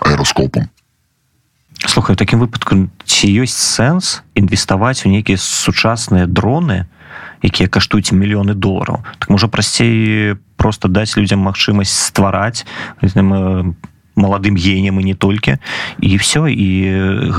аэроскопом. 0.00 0.70
слухай 1.86 2.16
таким 2.16 2.40
выпадку 2.40 2.90
ці 3.06 3.26
ёсць 3.42 3.54
сэнс 3.54 4.22
інвеставаць 4.34 5.06
у 5.06 5.12
нейкія 5.12 5.38
сучасныя 5.38 6.26
дроны 6.26 6.90
якія 7.42 7.70
каштуюць 7.70 8.10
мільёны 8.10 8.54
долараў 8.54 9.06
так 9.18 9.30
можа 9.30 9.46
прасцей 9.46 10.34
просто 10.62 10.88
даць 10.88 11.16
людзям 11.16 11.40
магчымасць 11.40 11.92
ствараць 11.92 12.64
маладым 14.18 14.56
генем 14.58 15.00
і 15.00 15.04
не 15.04 15.14
толькі 15.14 15.58
і 16.02 16.16
все 16.18 16.50
і 16.50 16.68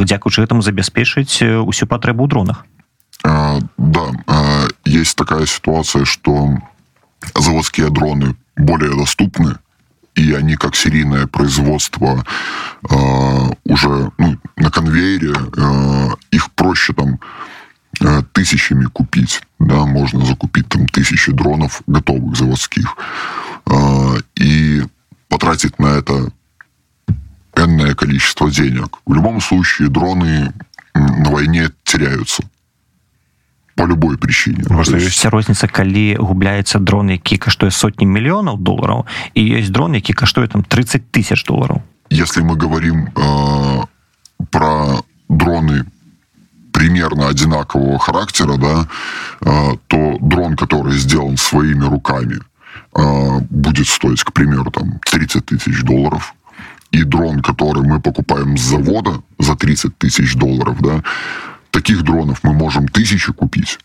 дзякуючы 0.04 0.48
гэтаму 0.48 0.64
забяспечыць 0.64 1.44
усю 1.44 1.86
патрэбу 1.88 2.24
ў 2.24 2.30
дронах 2.30 2.66
а, 3.24 3.60
да 3.78 4.16
а, 4.28 4.68
есть 4.86 5.18
такая 5.18 5.46
ситуация 5.46 6.06
что 6.06 6.56
заводские 7.36 7.90
дроны 7.90 8.36
более 8.56 8.96
доступны 8.96 9.60
и 10.16 10.34
они 10.34 10.56
как 10.56 10.76
серийное 10.76 11.28
производство 11.28 12.26
э, 12.90 12.96
уже 13.66 14.12
ну, 14.18 14.38
на 14.58 14.70
конвейере, 14.70 15.34
э, 15.34 16.10
их 16.32 16.52
проще 16.52 16.94
там 16.94 17.14
э, 17.14 17.18
тысячами 18.34 18.86
купить, 18.86 19.42
да, 19.60 19.86
можно 19.86 20.26
закупить 20.26 20.68
там 20.70 20.88
тысячи 20.88 21.32
дронов 21.32 21.82
готовых 21.88 22.38
заводских 22.38 22.96
э, 23.66 24.18
и 24.36 24.84
потратить 25.28 25.80
на 25.80 25.98
это 25.98 26.32
энное 27.56 27.96
количество 27.96 28.50
денег. 28.50 29.00
В 29.06 29.14
любом 29.14 29.42
случае 29.42 29.90
дроны 29.90 30.54
на 30.94 31.30
войне 31.30 31.70
теряются 31.84 32.44
по 33.76 33.86
любой 33.86 34.18
причине. 34.18 34.64
Просто 34.64 34.98
есть... 34.98 35.10
вся 35.10 35.30
розніца 35.30 35.68
калі 35.68 36.16
губляецца 36.20 36.80
дрон 36.80 37.10
які 37.10 37.38
каштуе 37.38 37.72
сотні 37.72 38.08
мільёнаў 38.08 38.60
доллараў 38.60 39.06
і 39.34 39.42
ёсць 39.56 39.72
дрон 39.72 39.96
які 39.96 40.14
каштуе 40.14 40.48
там 40.48 40.64
30 40.64 41.12
тысяч 41.12 41.46
долларов 41.48 41.82
если 42.10 42.44
мы 42.44 42.60
говорим 42.60 43.08
э, 43.16 43.84
про 44.52 45.00
дроны 45.30 45.86
примерно 46.75 47.29
одинакового 47.29 47.99
характера 47.99 48.57
да 48.57 48.89
э, 49.41 49.77
то 49.87 50.19
дрон 50.21 50.57
который 50.57 50.99
сделан 50.99 51.37
своими 51.37 51.85
руками 51.85 52.41
э, 52.95 53.39
будет 53.49 53.87
стоить 53.87 54.25
к 54.25 54.33
примеру 54.33 54.71
там 54.71 55.01
30 55.05 55.47
тысяч 55.47 55.83
долларов. 55.83 56.35
И 56.91 57.05
дрон 57.05 57.41
который 57.43 57.85
мы 57.85 58.01
покупаем 58.01 58.59
с 58.59 58.63
завода 58.63 59.23
за 59.39 59.55
30 59.57 59.97
тысяч 59.99 60.35
долларов 60.35 60.77
да 60.81 61.03
таких 61.71 62.03
дронов 62.03 62.41
мы 62.43 62.53
можем 62.53 62.89
тысячи 62.89 63.33
купить, 63.33 63.79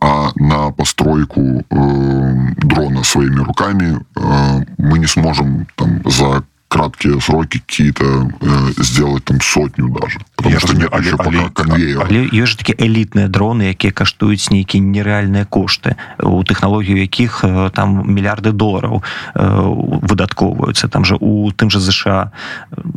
а 0.00 0.30
на 0.36 0.70
постройку 0.70 1.40
э, 1.40 2.54
дрона 2.58 3.04
своими 3.04 3.40
руками 3.40 3.98
э, 4.16 4.64
мы 4.78 4.98
не 4.98 5.06
сможем 5.06 5.66
там 5.76 6.02
за 6.04 6.44
краткие 6.74 7.20
сроки 7.20 7.58
какие-то 7.58 8.04
э, 8.40 8.82
сделать 8.82 9.24
там 9.24 9.40
сотню 9.40 9.88
даже. 9.88 10.18
Потому 10.34 10.54
Я 10.54 10.60
что 10.60 10.74
нет 10.74 10.88
але, 10.90 11.10
пока 11.10 11.30
але, 11.30 11.50
конвейера 11.50 12.02
але 12.02 12.26
ёсць 12.34 12.58
такі 12.58 12.74
элітныя 12.74 13.30
дроны 13.30 13.70
якія 13.70 13.94
каштуюць 13.94 14.50
нейкія 14.50 14.82
нереальныя 14.82 15.46
кошты 15.46 15.94
у 16.18 16.42
тэхналогію 16.42 16.98
якіх 16.98 17.44
э, 17.46 17.70
там 17.70 18.02
мільярды 18.10 18.50
долараў 18.50 19.02
э, 19.02 20.02
выдаткоўваюцца. 20.02 20.88
Там 20.88 21.04
же 21.04 21.14
у 21.14 21.52
тым 21.54 21.70
же 21.70 21.78
ЗША 21.78 22.34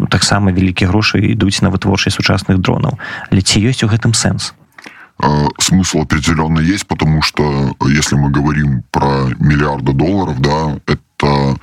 таксама 0.09 0.49
вялікія 0.51 0.89
грошы 0.89 1.21
ідуць 1.21 1.61
на 1.61 1.69
вытворчасць 1.69 2.17
сучасных 2.17 2.57
дронаў. 2.57 2.97
Але 3.29 3.45
ці 3.45 3.61
ёсць 3.61 3.85
у 3.85 3.87
гэтым 3.93 4.17
сэнс? 4.17 4.57
Смысл 5.57 6.01
определенно 6.01 6.59
есть, 6.59 6.87
потому 6.87 7.21
что 7.21 7.75
если 7.85 8.15
мы 8.15 8.31
говорим 8.31 8.83
про 8.89 9.29
миллиарды 9.37 9.93
долларов, 9.93 10.41
да, 10.41 10.77
это 10.85 11.57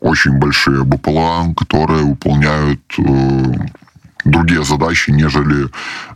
очень 0.00 0.38
большие 0.38 0.84
БПЛА, 0.84 1.54
которые 1.56 2.04
выполняют 2.04 2.80
э, 2.98 3.54
другие 4.24 4.64
задачи, 4.64 5.10
нежели 5.10 5.68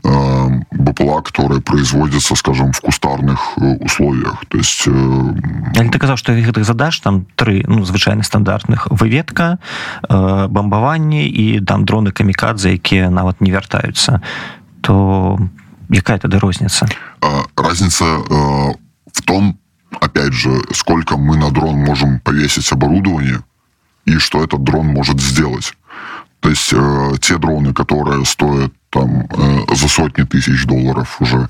э, 0.05 0.61
БПЛА, 0.71 1.23
которые 1.23 1.61
производятся, 1.61 2.35
скажем, 2.35 2.73
в 2.73 2.81
кустарных 2.81 3.41
э, 3.57 3.77
условиях. 3.81 4.45
То 4.49 4.59
есть... 4.59 4.85
Э... 4.87 5.35
Я 5.75 5.89
ты 5.91 5.99
казаў, 5.99 6.17
што 6.17 6.33
гэтых 6.33 6.65
задач 6.65 7.01
там 7.01 7.27
тры 7.37 7.65
ну, 7.67 7.85
звычайна 7.85 8.23
стандартных 8.23 8.89
выведка, 8.91 9.59
э, 10.09 10.49
бамбаванне 10.49 11.27
і 11.29 11.61
там 11.61 11.85
дроны 11.85 12.13
камікадзе, 12.13 12.73
якія 12.73 13.11
нават 13.11 13.41
не 13.41 13.51
вяртаюцца, 13.51 14.23
то 14.81 15.39
якая 15.91 16.19
тады 16.19 16.39
розніца? 16.39 16.89
Разница 17.57 18.05
э, 18.05 18.75
в 19.13 19.23
том, 19.25 19.59
опять 20.01 20.33
же, 20.33 20.51
сколько 20.73 21.17
мы 21.17 21.37
на 21.37 21.51
дрон 21.51 21.77
можем 21.85 22.21
повесить 22.21 22.73
оборудование, 22.73 23.41
и 24.06 24.18
что 24.18 24.44
этот 24.44 24.64
дрон 24.64 24.88
может 24.88 25.20
сделать. 25.20 25.74
То 26.40 26.50
есть 26.50 26.74
э, 26.74 27.12
те 27.22 27.38
дроны, 27.38 27.74
которые 27.74 28.26
стоят 28.26 28.74
там 28.90 29.28
э, 29.30 29.76
за 29.76 29.88
сотни 29.88 30.24
тысяч 30.24 30.66
долларов 30.66 31.22
уже, 31.22 31.48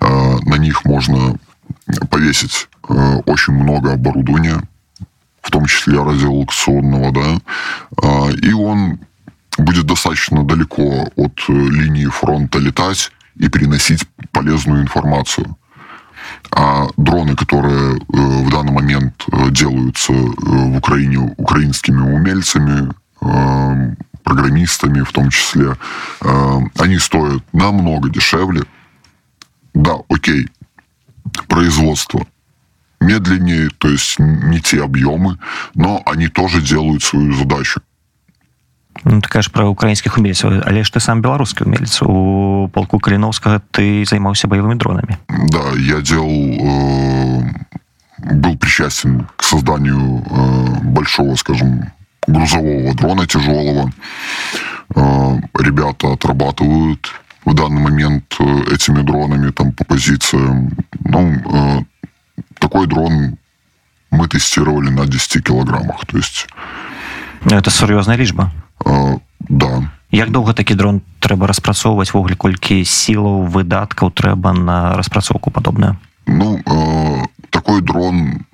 э, 0.00 0.36
на 0.42 0.56
них 0.56 0.84
можно 0.84 1.36
повесить 2.10 2.68
э, 2.88 3.20
очень 3.24 3.54
много 3.54 3.92
оборудования, 3.92 4.62
в 5.40 5.50
том 5.50 5.64
числе 5.64 6.02
радиолокационного, 6.02 7.12
да, 7.12 7.38
э, 8.02 8.32
и 8.42 8.52
он 8.52 8.98
будет 9.56 9.86
достаточно 9.86 10.44
далеко 10.44 11.08
от 11.16 11.40
э, 11.48 11.52
линии 11.52 12.06
фронта 12.06 12.58
летать 12.58 13.12
и 13.36 13.48
переносить 13.48 14.06
полезную 14.32 14.82
информацию. 14.82 15.56
А 16.50 16.86
дроны, 16.96 17.34
которые 17.36 17.96
э, 17.96 17.98
в 18.08 18.50
данный 18.50 18.72
момент 18.72 19.24
э, 19.30 19.50
делаются 19.50 20.12
э, 20.12 20.24
в 20.26 20.76
Украине 20.76 21.34
украинскими 21.36 22.00
умельцами, 22.00 22.92
программистами 24.22 25.00
в 25.00 25.12
том 25.12 25.30
числе, 25.30 25.76
они 26.20 26.98
стоят 26.98 27.42
намного 27.54 28.10
дешевле. 28.10 28.64
Да, 29.72 29.96
окей, 30.10 30.50
производство 31.48 32.26
медленнее, 33.00 33.70
то 33.78 33.88
есть 33.88 34.18
не 34.18 34.60
те 34.60 34.82
объемы, 34.82 35.38
но 35.74 36.02
они 36.04 36.28
тоже 36.28 36.60
делают 36.60 37.02
свою 37.02 37.34
задачу. 37.34 37.80
Ну, 39.05 39.21
ты 39.21 39.29
кажаш 39.31 39.47
пра 39.55 39.63
украінскіх 39.71 40.17
умельцаў 40.19 40.59
але 40.67 40.83
ж 40.83 40.91
ты 40.91 40.99
сам 40.99 41.21
беларускі 41.23 41.63
умелец 41.63 42.01
у 42.03 42.67
полку 42.73 42.99
каліновскага 42.99 43.61
ты 43.71 44.03
займаўся 44.03 44.51
боевыми 44.51 44.75
дронами 44.75 45.15
да 45.29 45.71
я 45.79 46.01
делал 46.01 46.27
э, 46.27 47.43
был 48.19 48.57
причастен 48.57 49.27
к 49.37 49.43
созданию 49.43 50.19
э, 50.19 50.83
большого 50.83 51.35
скажем 51.35 51.91
грузового 52.27 52.93
дрона 52.93 53.25
тяжелого 53.25 53.91
э, 54.95 55.37
ребята 55.55 56.11
отрабатывают 56.13 57.07
в 57.45 57.53
данный 57.53 57.81
момент 57.81 58.35
э, 58.39 58.75
этими 58.75 59.01
дронами 59.01 59.51
там 59.51 59.71
по 59.71 59.85
позициям 59.85 60.75
ну 61.05 61.39
э, 61.39 61.83
такой 62.59 62.87
дрон 62.87 63.37
мы 64.11 64.27
тестировали 64.27 64.89
на 64.89 65.05
10 65.05 65.43
килограммах 65.43 66.05
то 66.05 66.17
есть 66.17 66.47
это 67.45 67.69
сур'ёзная 67.71 68.17
лічба 68.17 68.51
да 69.49 69.89
як 70.11 70.31
доўга 70.33 70.53
такі 70.53 70.73
дрон 70.73 71.01
трэба 71.21 71.47
распрацоўваць 71.47 72.11
ввогуле 72.13 72.35
колькі 72.35 72.81
сілаў 72.83 73.45
выдаткаў 73.53 74.11
трэба 74.11 74.53
на 74.53 74.97
распрацоўку 74.97 75.51
падобная 75.51 75.97
ну 76.25 76.61
э, 76.65 77.25
такой 77.49 77.81
дрон 77.81 78.45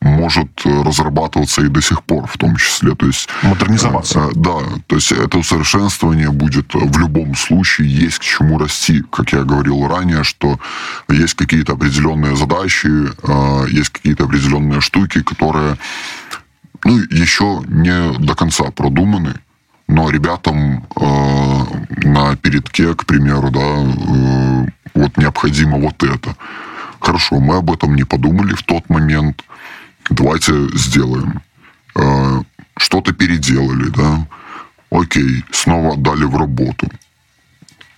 может 0.00 0.62
разрабатываться 0.64 1.62
и 1.62 1.68
до 1.68 1.80
сих 1.80 2.02
пор 2.02 2.26
в 2.26 2.36
том 2.38 2.56
числе 2.56 2.94
то 2.94 3.06
есть 3.06 3.28
модернизоваться 3.42 4.18
э, 4.18 4.30
да 4.34 4.58
то 4.86 4.96
есть 4.96 5.12
это 5.12 5.38
усовершенствование 5.38 6.30
будет 6.30 6.74
в 6.74 6.98
любом 6.98 7.34
случае 7.34 7.88
есть 7.88 8.18
к 8.18 8.22
чему 8.22 8.58
расти 8.58 9.02
как 9.10 9.32
я 9.32 9.42
говорил 9.42 9.86
ранее 9.88 10.24
что 10.24 10.58
есть 11.08 11.34
какие-то 11.34 11.74
определенные 11.74 12.36
задачи 12.36 12.88
э, 12.88 13.66
есть 13.70 13.90
какие-то 13.90 14.24
определенные 14.24 14.80
штуки 14.80 15.22
которые 15.22 15.76
ну, 16.84 16.98
еще 17.10 17.62
не 17.66 18.18
до 18.18 18.34
конца 18.34 18.64
продуманы 18.70 19.34
но 19.91 20.09
ребятам 20.09 20.87
э, 20.95 22.07
на 22.07 22.35
передке, 22.37 22.95
к 22.95 23.05
примеру, 23.05 23.51
да, 23.51 23.59
э, 23.59 24.65
вот 24.93 25.17
необходимо 25.17 25.77
вот 25.77 26.01
это. 26.01 26.35
Хорошо, 27.01 27.41
мы 27.41 27.57
об 27.57 27.69
этом 27.71 27.95
не 27.95 28.05
подумали 28.05 28.53
в 28.53 28.63
тот 28.63 28.89
момент. 28.89 29.43
Давайте 30.09 30.53
сделаем. 30.77 31.41
Э, 31.95 32.41
что-то 32.77 33.11
переделали, 33.11 33.89
да. 33.89 34.27
Окей, 34.91 35.43
снова 35.51 35.95
отдали 35.95 36.23
в 36.23 36.37
работу. 36.37 36.89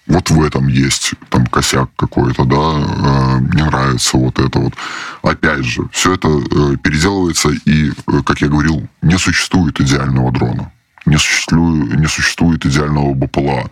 Вот 0.07 0.31
в 0.31 0.41
этом 0.41 0.67
есть 0.69 1.13
там 1.29 1.45
косяк 1.45 1.89
какой-то, 1.95 2.43
да, 2.45 2.57
э, 2.57 3.37
мне 3.39 3.65
нравится 3.65 4.17
вот 4.17 4.39
это 4.39 4.59
вот. 4.59 4.73
Опять 5.21 5.63
же, 5.63 5.87
все 5.91 6.15
это 6.15 6.27
э, 6.27 6.75
переделывается, 6.77 7.49
и, 7.65 7.91
э, 7.91 8.23
как 8.25 8.41
я 8.41 8.47
говорил, 8.47 8.87
не 9.03 9.19
существует 9.19 9.79
идеального 9.79 10.31
дрона 10.31 10.71
не 11.05 11.17
существует, 11.17 11.99
не 11.99 12.07
существует 12.07 12.65
идеального 12.65 13.13
БПЛА. 13.13 13.69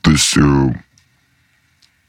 То 0.00 0.10
есть 0.10 0.36
э, 0.36 0.74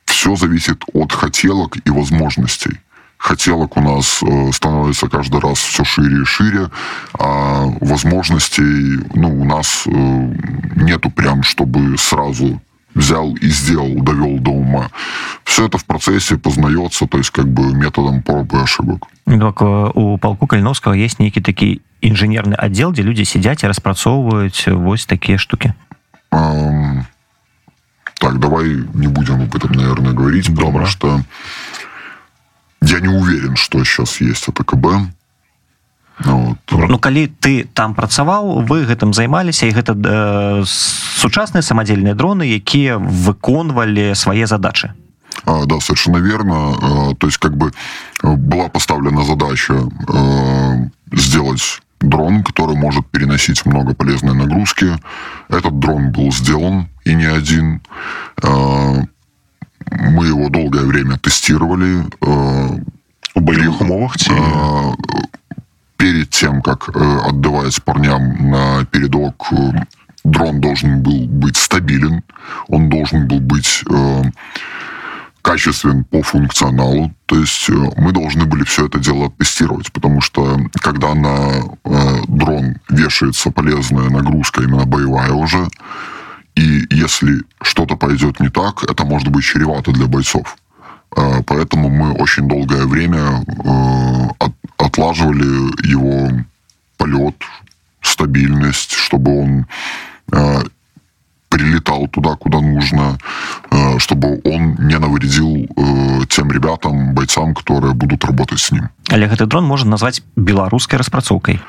все 0.05 0.35
зависит 0.35 0.83
от 0.93 1.11
хотелок 1.11 1.77
и 1.83 1.89
возможностей. 1.89 2.79
Хотелок 3.17 3.77
у 3.77 3.81
нас 3.81 4.21
э, 4.21 4.51
становится 4.51 5.09
каждый 5.09 5.39
раз 5.41 5.57
все 5.57 5.83
шире 5.83 6.21
и 6.21 6.25
шире, 6.25 6.69
а 7.19 7.65
возможностей 7.81 8.99
ну, 9.15 9.41
у 9.41 9.45
нас 9.45 9.83
э, 9.85 9.89
нету 10.75 11.09
прям, 11.09 11.43
чтобы 11.43 11.97
сразу 11.97 12.61
взял 12.93 13.35
и 13.35 13.47
сделал, 13.47 13.93
довел 14.01 14.39
до 14.39 14.51
ума. 14.51 14.89
Все 15.43 15.65
это 15.65 15.77
в 15.77 15.85
процессе 15.85 16.37
познается, 16.37 17.07
то 17.07 17.17
есть 17.17 17.31
как 17.31 17.47
бы 17.47 17.73
методом 17.73 18.21
проб 18.21 18.53
и 18.53 18.57
ошибок. 18.57 19.05
Так, 19.25 19.61
у 19.61 20.17
полку 20.17 20.47
Калиновского 20.47 20.93
есть 20.93 21.19
некий 21.19 21.41
такой 21.41 21.81
інжынерны 22.01 22.55
аддзел 22.55 22.93
дзе 22.93 23.03
людзі 23.03 23.25
сядзяць 23.25 23.63
і 23.63 23.71
распрацоўваюць 23.71 24.67
вось 24.67 25.05
такія 25.05 25.37
штуки. 25.37 25.73
Um, 26.31 27.05
так 28.19 28.39
давай 28.39 28.83
не 28.93 29.07
будем 29.07 29.41
об 29.41 29.55
этом 29.55 29.71
наверное 29.71 30.13
говорить 30.13 30.47
потому 30.47 30.85
что 30.85 31.21
я 32.81 32.99
не 32.99 33.07
уверен 33.07 33.55
что 33.55 33.83
сейчас 33.83 34.19
есть 34.21 34.47
это 34.47 34.63
КБ 34.63 35.07
вот. 36.19 36.57
Ну 36.71 36.97
калі 36.97 37.27
ты 37.39 37.69
там 37.73 37.93
працаваў 37.93 38.65
вы 38.65 38.85
гэтым 38.89 39.13
займаліся 39.13 39.69
і 39.69 39.75
гэта 39.77 39.93
э, 39.93 40.63
сучасныя 40.65 41.61
самадзельныя 41.61 42.17
дроны 42.17 42.41
якія 42.41 42.97
выконвалі 42.97 44.15
свае 44.15 44.47
задачы. 44.47 44.93
Да, 45.45 45.79
совершенно 45.79 46.17
верно. 46.17 47.15
То 47.19 47.27
есть, 47.27 47.37
как 47.37 47.55
бы 47.55 47.71
э, 48.23 48.35
была 48.35 48.67
поставлена 48.69 49.23
задача 49.23 49.73
э, 49.73 50.89
сделать 51.13 51.81
дрон, 51.99 52.43
который 52.43 52.75
может 52.75 53.05
переносить 53.07 53.65
много 53.65 53.93
полезной 53.93 54.35
нагрузки. 54.35 54.87
Этот 55.49 55.79
дрон 55.79 56.11
был 56.11 56.31
сделан, 56.31 56.89
и 57.05 57.13
не 57.13 57.25
один. 57.25 57.81
А, 58.43 59.01
мы 59.91 60.27
его 60.27 60.49
долгое 60.49 60.85
время 60.85 61.17
тестировали. 61.17 62.05
А, 62.21 62.79
У 63.37 63.39
умовах 63.39 64.17
ці 64.17 64.31
а, 64.31 64.95
перед 65.97 66.29
тем, 66.29 66.61
как 66.61 66.89
э, 66.89 67.19
отдавать 67.29 67.83
парням 67.83 68.51
на 68.51 68.85
передок, 68.85 69.47
э, 69.51 69.71
дрон 70.23 70.61
должен 70.61 71.01
был 71.01 71.27
быть 71.27 71.57
стабилен, 71.57 72.23
он 72.67 72.89
должен 72.89 73.27
был 73.27 73.39
быть 73.39 73.83
э, 73.89 74.23
качествен 75.47 76.03
по 76.03 76.21
функционалу. 76.23 77.11
То 77.25 77.39
есть 77.39 77.69
э, 77.69 77.73
мы 77.97 78.11
должны 78.11 78.45
были 78.45 78.63
все 78.63 78.85
это 78.87 78.99
дело 78.99 79.31
тестировать, 79.37 79.91
потому 79.93 80.19
что 80.21 80.59
когда 80.81 81.13
на 81.15 81.63
э, 81.85 82.21
дрон 82.27 82.75
вешается 82.89 83.49
полезная 83.51 84.09
нагрузка, 84.09 84.61
именно 84.61 84.85
боевая 84.85 85.31
уже, 85.31 85.67
и 86.55 86.85
если 86.89 87.43
что-то 87.61 87.95
пойдет 87.95 88.39
не 88.41 88.49
так, 88.49 88.83
это 88.83 89.05
может 89.05 89.29
быть 89.29 89.45
чревато 89.45 89.91
для 89.91 90.07
бойцов. 90.07 90.57
Э, 91.15 91.41
Поэтому 91.45 91.89
мы 91.89 92.11
очень 92.11 92.47
долгое 92.49 92.85
время 92.85 93.43
э, 93.47 94.27
от- 94.39 94.55
отлаживали 94.77 95.87
его 95.87 96.29
полет, 96.97 97.35
стабильность, 98.01 98.91
чтобы 98.91 99.39
он 99.43 99.65
э, 100.33 100.63
прилетал 101.49 102.07
туда, 102.07 102.35
куда 102.35 102.59
нужно, 102.59 103.17
э, 103.71 103.99
чтобы 103.99 104.41
он 104.43 104.75
не 104.79 104.97
навредил 104.99 105.67
э, 105.75 106.25
тем 106.29 106.51
ребятам, 106.51 107.13
бойцам, 107.13 107.53
которые 107.53 107.93
будут 107.93 108.25
работать 108.25 108.59
с 108.59 108.71
ним. 108.71 108.89
але 109.09 109.27
гэты 109.27 109.45
дрон 109.45 109.65
можна 109.65 109.91
назваць 109.91 110.21
беларускай 110.35 110.99
распрацоўкай 110.99 111.61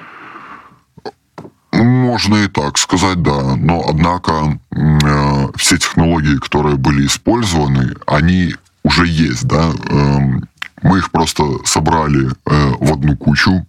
Можно 1.73 2.37
и 2.37 2.49
так 2.49 2.79
сказать, 2.79 3.23
да. 3.23 3.55
Но, 3.57 3.85
однако, 3.89 4.59
э, 4.73 5.49
все 5.57 5.77
технологии, 5.77 6.37
которые 6.39 6.77
были 6.77 7.07
использованы, 7.07 7.95
они 8.07 8.55
уже 8.83 9.07
есть, 9.07 9.47
да. 9.47 9.71
Эм, 9.91 10.49
Мы 10.83 10.99
их 10.99 11.11
просто 11.11 11.43
собрали 11.65 12.29
в 12.45 12.93
одну 12.93 13.17
кучу 13.17 13.67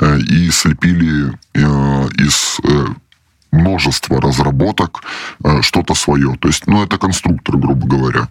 и 0.00 0.50
слепили 0.50 1.36
из 1.54 2.58
э, 3.51 3.57
множества 3.57 4.21
разработок 4.21 5.03
э, 5.43 5.61
что-то 5.61 5.95
свое. 5.95 6.35
То 6.39 6.47
есть, 6.47 6.67
ну, 6.67 6.83
это 6.83 6.97
конструктор, 6.97 7.57
грубо 7.57 7.87
говоря. 7.97 8.27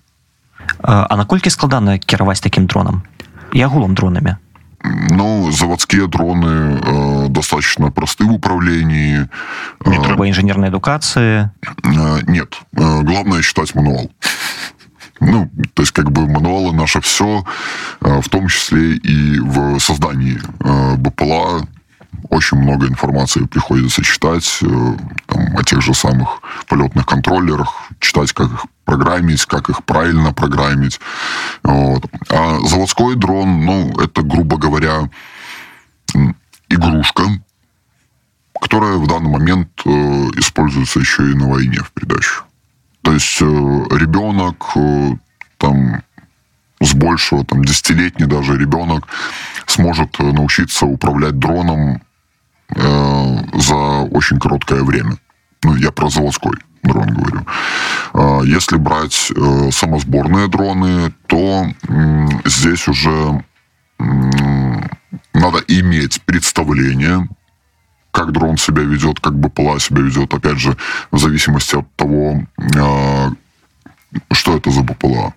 А 0.82 1.06
а 1.10 1.16
наколькі 1.16 1.50
складана 1.50 1.98
кіраваць 1.98 2.40
такім 2.40 2.66
дронам 2.66 3.02
і 3.52 3.62
агулам 3.62 3.94
дронамі 3.94 4.36
Ну, 5.10 5.50
заводские 5.50 6.06
дроны 6.08 6.78
э, 6.78 7.28
достаточно 7.28 7.90
просты 7.90 8.24
в 8.24 8.32
управлении. 8.32 9.28
не 9.86 9.96
Э, 9.96 10.02
трэба 10.02 10.26
інжынернай 10.26 10.68
адукацыі 10.68 11.48
Э, 11.84 12.20
Нет. 12.28 12.60
Э, 12.76 13.00
Главное 13.02 13.42
читать 13.42 13.74
мануал. 13.74 14.10
Ну, 15.20 15.48
то 15.74 15.82
есть, 15.82 15.92
как 15.92 16.10
бы 16.10 16.28
мануалы 16.28 16.72
наше 16.72 17.00
все, 17.00 17.44
в 18.00 18.28
том 18.28 18.48
числе 18.48 18.96
и 18.96 19.38
в 19.40 19.78
создании 19.80 20.38
э, 20.60 20.96
БПЛА 20.96 21.66
очень 22.29 22.57
много 22.57 22.87
информации 22.87 23.45
приходится 23.45 24.03
читать 24.03 24.59
э, 24.61 24.95
там, 25.27 25.57
о 25.57 25.63
тех 25.63 25.81
же 25.81 25.93
самых 25.93 26.41
полетных 26.67 27.05
контроллерах, 27.05 27.89
читать, 27.99 28.33
как 28.33 28.51
их 28.51 28.65
программить, 28.85 29.45
как 29.45 29.69
их 29.69 29.83
правильно 29.83 30.33
программить. 30.33 30.99
Вот. 31.63 32.05
А 32.29 32.59
заводской 32.65 33.15
дрон, 33.15 33.65
ну, 33.65 33.91
это, 33.99 34.21
грубо 34.21 34.57
говоря, 34.57 35.09
игрушка, 36.69 37.23
которая 38.59 38.97
в 38.97 39.07
данный 39.07 39.29
момент 39.29 39.69
э, 39.85 39.89
используется 40.37 40.99
еще 40.99 41.31
и 41.31 41.35
на 41.35 41.49
войне 41.49 41.79
в 41.79 41.91
придачу. 41.91 42.43
То 43.01 43.13
есть 43.13 43.41
э, 43.41 43.45
ребенок 43.45 44.75
там 45.57 46.03
с 46.81 46.93
большего, 46.93 47.45
там, 47.45 47.63
десятилетний 47.63 48.25
даже 48.25 48.57
ребенок 48.57 49.07
сможет 49.65 50.17
научиться 50.19 50.85
управлять 50.85 51.37
дроном 51.37 52.01
за 52.75 53.75
очень 54.11 54.39
короткое 54.39 54.83
время. 54.83 55.17
Ну, 55.63 55.75
я 55.75 55.91
про 55.91 56.09
заводской 56.09 56.53
дрон 56.83 57.07
говорю. 57.07 57.45
А 58.13 58.41
Если 58.43 58.77
брать 58.77 59.31
э, 59.35 59.69
самосборные 59.71 60.47
дроны, 60.47 61.11
то 61.27 61.65
здесь 62.45 62.87
уже 62.87 63.43
надо 65.33 65.59
иметь 65.67 66.21
представление, 66.23 67.27
как 68.11 68.31
дрон 68.31 68.57
себя 68.57 68.83
ведет, 68.83 69.19
как 69.19 69.37
БПЛА 69.37 69.79
себя 69.79 70.01
ведет, 70.01 70.33
опять 70.33 70.57
же, 70.57 70.75
в 71.11 71.17
зависимости 71.17 71.75
от 71.75 71.95
того, 71.95 72.43
э, 72.57 73.29
что 74.31 74.57
это 74.57 74.71
за 74.71 74.81
БПЛА. 74.81 75.33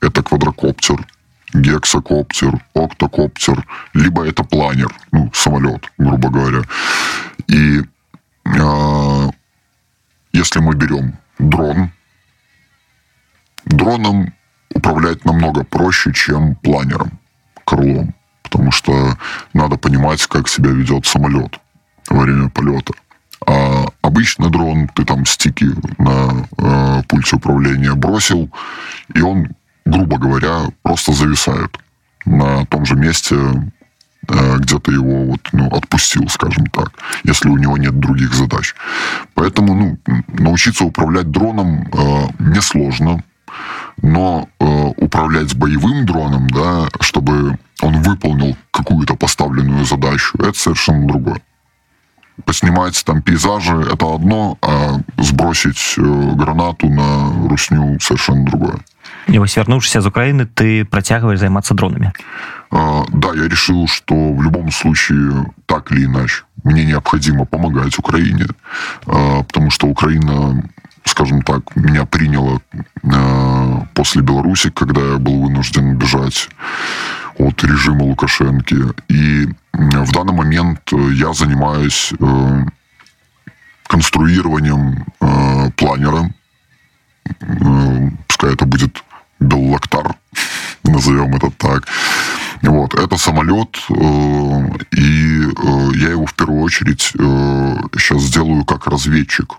Это 0.00 0.22
квадрокоптер, 0.22 1.06
гексакоптер, 1.54 2.60
октокоптер, 2.74 3.66
либо 3.94 4.26
это 4.26 4.44
планер, 4.44 4.94
ну, 5.12 5.30
самолет, 5.32 5.90
грубо 5.96 6.28
говоря. 6.28 6.62
И 7.46 7.80
э, 8.44 9.30
если 10.32 10.60
мы 10.60 10.74
берем 10.74 11.16
дрон, 11.38 11.90
дроном 13.64 14.34
управлять 14.74 15.24
намного 15.24 15.64
проще, 15.64 16.12
чем 16.12 16.56
планером, 16.56 17.18
крылом. 17.64 18.14
Потому 18.42 18.70
что 18.70 19.16
надо 19.52 19.76
понимать, 19.76 20.26
как 20.26 20.48
себя 20.48 20.70
ведет 20.70 21.06
самолет 21.06 21.58
во 22.08 22.20
время 22.20 22.50
полета. 22.50 22.92
А 23.46 23.86
обычный 24.02 24.50
дрон, 24.50 24.88
ты 24.88 25.04
там 25.04 25.24
стики 25.26 25.66
на 25.98 26.46
э, 26.58 27.02
пульте 27.08 27.36
управления 27.36 27.94
бросил, 27.94 28.50
и 29.14 29.20
он, 29.20 29.48
грубо 29.84 30.18
говоря, 30.18 30.70
просто 30.82 31.12
зависает 31.12 31.78
на 32.24 32.64
том 32.66 32.86
же 32.86 32.96
месте, 32.96 33.36
э, 34.28 34.56
где 34.58 34.78
ты 34.78 34.92
его 34.92 35.26
вот, 35.26 35.40
ну, 35.52 35.68
отпустил, 35.68 36.28
скажем 36.28 36.66
так, 36.66 36.92
если 37.24 37.48
у 37.48 37.56
него 37.56 37.76
нет 37.76 37.98
других 37.98 38.34
задач. 38.34 38.74
Поэтому 39.34 39.74
ну, 39.74 39.98
научиться 40.28 40.84
управлять 40.84 41.30
дроном 41.30 41.88
э, 41.92 42.26
несложно, 42.38 43.22
но 44.02 44.48
э, 44.58 44.64
управлять 44.96 45.54
боевым 45.54 46.06
дроном, 46.06 46.48
да, 46.48 46.88
чтобы 47.00 47.58
он 47.82 48.02
выполнил 48.02 48.56
какую-то 48.70 49.14
поставленную 49.16 49.84
задачу, 49.84 50.38
это 50.38 50.58
совершенно 50.58 51.06
другое. 51.06 51.40
Поснимать 52.44 53.00
там 53.04 53.22
пейзажи– 53.22 53.76
это 53.92 54.12
одно, 54.12 54.58
а 54.60 54.98
сбросить 55.18 55.94
э, 55.96 56.32
гранату 56.34 56.88
на 56.88 57.48
русню– 57.48 57.98
совершенно 58.00 58.44
другое. 58.44 58.80
і 59.27 59.39
вось 59.39 59.57
вярнуўшыся 59.57 60.01
з 60.01 60.07
Украіны 60.07 60.45
ты 60.45 60.85
працягваеш 60.85 61.39
займацца 61.39 61.73
дронамі 61.73 62.11
А, 62.71 63.03
Да, 63.09 63.33
я 63.35 63.47
решил, 63.47 63.87
что 63.87 64.13
в 64.13 64.43
любом 64.43 64.71
случае, 64.71 65.45
так 65.65 65.91
или 65.91 66.05
иначе, 66.05 66.43
мне 66.63 66.85
необходимо 66.85 67.45
помогать 67.45 67.97
Украине, 67.97 68.45
а, 69.07 69.41
потому 69.43 69.71
что 69.71 69.87
Украина, 69.87 70.63
скажем 71.03 71.41
так, 71.41 71.75
меня 71.75 72.05
приняла 72.05 72.59
а, 73.03 73.87
после 73.93 74.21
Беларуси, 74.21 74.69
когда 74.69 75.01
я 75.01 75.17
был 75.17 75.41
вынужден 75.41 75.97
бежать 75.97 76.49
от 77.39 77.63
режима 77.63 78.03
Лукашенки. 78.03 78.75
И 79.07 79.47
м, 79.73 80.05
в 80.05 80.11
данный 80.11 80.33
момент 80.33 80.81
э, 80.93 81.13
я 81.13 81.33
занимаюсь 81.33 82.13
э, 82.19 82.65
конструированием 83.87 85.05
э, 85.21 85.71
планера. 85.71 86.29
Э, 87.25 88.09
Пускай 88.27 88.53
это 88.53 88.65
будет 88.65 89.03
Беллактар, 89.44 90.16
назовем 90.84 91.34
это 91.36 91.50
так. 91.50 91.86
Вот, 92.62 92.94
это 92.94 93.16
самолет, 93.18 93.76
э, 93.90 94.68
и 94.92 95.42
э, 95.42 95.90
я 95.96 96.10
его 96.10 96.24
в 96.24 96.34
первую 96.34 96.62
очередь 96.62 97.12
э, 97.18 97.76
сейчас 97.98 98.22
сделаю 98.22 98.64
как 98.64 98.86
разведчик. 98.86 99.54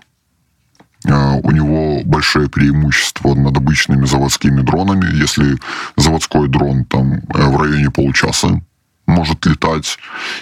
Э, 1.04 1.38
У 1.42 1.50
него 1.52 2.02
большое 2.04 2.48
преимущество 2.48 3.34
над 3.34 3.56
обычными 3.56 4.06
заводскими 4.06 4.60
дронами. 4.62 5.06
Если 5.14 5.56
заводской 5.96 6.48
дрон 6.48 6.84
там 6.84 7.14
э, 7.14 7.48
в 7.48 7.56
районе 7.56 7.90
получаса 7.90 8.60
может 9.06 9.46
летать, 9.46 9.98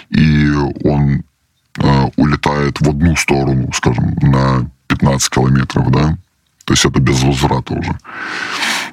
и 0.09 0.49
он 0.83 1.23
э, 1.79 2.09
улетает 2.15 2.81
в 2.81 2.89
одну 2.89 3.15
сторону, 3.15 3.71
скажем, 3.73 4.15
на 4.21 4.67
15 4.87 5.29
километров, 5.29 5.91
да, 5.91 6.17
то 6.65 6.73
есть 6.73 6.83
это 6.83 6.99
без 6.99 7.21
возврата 7.21 7.73
уже, 7.75 7.95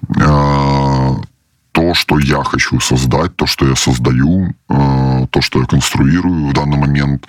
то, 0.09 1.95
что 1.95 2.19
я 2.19 2.45
хочу 2.45 2.81
создать, 2.81 3.35
то, 3.37 3.47
что 3.47 3.67
я 3.67 3.77
создаю, 3.77 4.55
э, 4.69 5.27
то, 5.31 5.41
что 5.41 5.61
я 5.61 5.67
конструирую 5.67 6.49
в 6.49 6.53
данный 6.53 6.77
момент, 6.77 7.27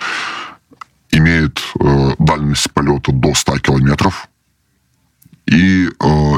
имеет 1.10 1.60
э, 1.80 2.14
дальность 2.18 2.70
полета 2.72 3.12
до 3.12 3.34
100 3.34 3.58
километров, 3.58 4.28
и 5.46 5.88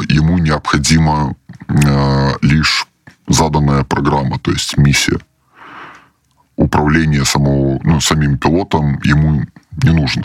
ему 0.09 0.39
необходима 0.39 1.37
лишь 2.43 2.87
заданная 3.29 3.85
программа, 3.85 4.39
то 4.39 4.51
есть 4.51 4.77
миссия. 4.77 5.19
Управление 6.57 7.25
самого, 7.25 7.81
ну, 7.85 8.01
самим 8.01 8.39
пилотом 8.39 9.01
ему 9.03 9.45
не 9.83 9.91
нужно. 9.91 10.25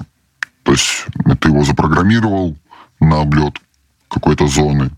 То 0.64 0.72
есть 0.72 1.06
ты 1.40 1.50
его 1.50 1.64
запрограммировал 1.64 2.58
на 3.00 3.22
облет 3.22 3.60
какой-то 4.14 4.48
зоны, 4.48 4.90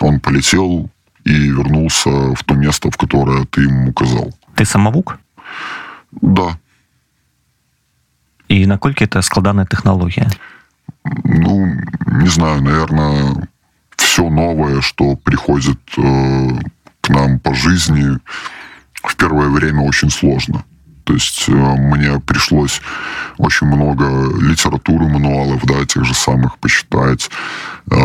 он 0.00 0.20
полетел, 0.20 0.90
и 1.24 1.32
вернулся 1.32 2.10
в 2.10 2.44
то 2.44 2.54
место, 2.54 2.90
в 2.90 2.96
которое 2.96 3.44
ты 3.44 3.62
ему 3.62 3.90
указал. 3.90 4.32
Ты 4.54 4.64
самовук? 4.64 5.18
Да. 6.22 6.58
И 8.48 8.66
наколькі 8.66 9.04
это 9.04 9.22
складаная 9.22 9.66
технология? 9.66 10.28
Ну, 11.24 11.66
не 12.06 12.28
знаю, 12.28 12.62
наверное, 12.62 13.48
все 13.96 14.28
новое, 14.28 14.80
что 14.80 15.16
приходит 15.16 15.80
э, 15.96 16.48
к 17.00 17.08
нам 17.08 17.38
по 17.38 17.54
жизни, 17.54 18.18
в 19.02 19.16
первое 19.16 19.48
время 19.48 19.80
очень 19.80 20.10
сложно. 20.10 20.64
То 21.04 21.12
есть 21.12 21.48
э, 21.48 21.52
мне 21.52 22.18
пришлось 22.20 22.80
очень 23.36 23.66
много 23.66 24.04
литературы, 24.40 25.06
мануалов, 25.06 25.64
да, 25.64 25.84
тех 25.84 26.04
же 26.04 26.14
самых 26.14 26.58
почитать. 26.58 27.30
Э, 27.90 27.96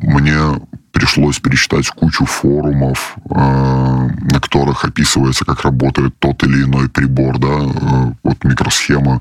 мне 0.00 0.60
пришлось 0.92 1.40
перечитать 1.40 1.88
кучу 1.88 2.24
форумов, 2.24 3.16
э, 3.28 3.34
на 3.34 4.40
которых 4.40 4.84
описывается, 4.84 5.44
как 5.44 5.62
работает 5.62 6.18
тот 6.20 6.42
или 6.44 6.62
иной 6.62 6.88
прибор, 6.88 7.38
да, 7.38 8.14
вот 8.22 8.44
микросхема, 8.44 9.20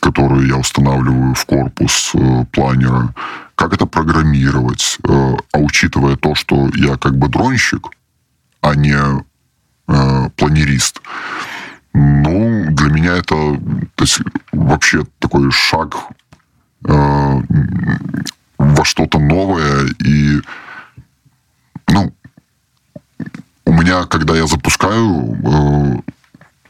которую 0.00 0.46
я 0.46 0.56
устанавливаю 0.56 1.34
в 1.34 1.44
корпус 1.44 2.12
планера, 2.52 3.14
как 3.54 3.74
это 3.74 3.86
программировать, 3.86 4.98
а 5.04 5.58
учитывая 5.58 6.16
то, 6.16 6.34
что 6.34 6.68
я 6.74 6.96
как 6.96 7.16
бы 7.16 7.28
дронщик, 7.28 7.88
а 8.60 8.74
не 8.74 8.96
планерист, 10.36 11.00
ну, 11.98 12.66
для 12.72 12.90
меня 12.90 13.16
это 13.16 13.34
то 13.94 14.04
есть, 14.04 14.20
вообще 14.52 15.04
такой 15.18 15.50
шаг 15.50 15.96
во 18.58 18.84
что-то 18.84 19.18
новое 19.18 19.86
и 20.04 20.40
ну, 21.88 22.12
у 23.64 23.72
меня, 23.72 24.04
когда 24.04 24.36
я 24.36 24.46
запускаю 24.46 25.36
э, 25.42 25.96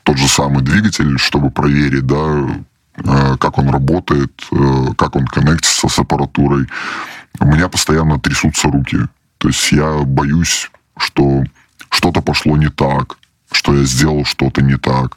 тот 0.03 0.17
же 0.17 0.29
самый 0.29 0.63
двигатель, 0.63 1.19
чтобы 1.19 1.51
проверить, 1.51 2.07
да, 2.07 2.49
э, 2.97 3.37
как 3.39 3.59
он 3.59 3.71
работает, 3.71 4.33
э, 4.53 4.95
как 4.97 5.17
он 5.17 5.27
коннектится 5.27 5.89
с 5.89 5.99
аппаратурой, 5.99 6.67
у 7.41 7.47
меня 7.47 7.69
постоянно 7.69 8.19
трясутся 8.19 8.69
руки. 8.69 8.99
То 9.39 9.49
есть 9.49 9.73
я 9.73 9.99
боюсь, 10.05 10.71
что 10.97 11.45
что-то 11.91 12.23
пошло 12.23 12.57
не 12.57 12.69
так, 12.69 13.19
что 13.53 13.75
я 13.75 13.85
сделал 13.85 14.25
что-то 14.25 14.63
не 14.63 14.77
так. 14.77 15.17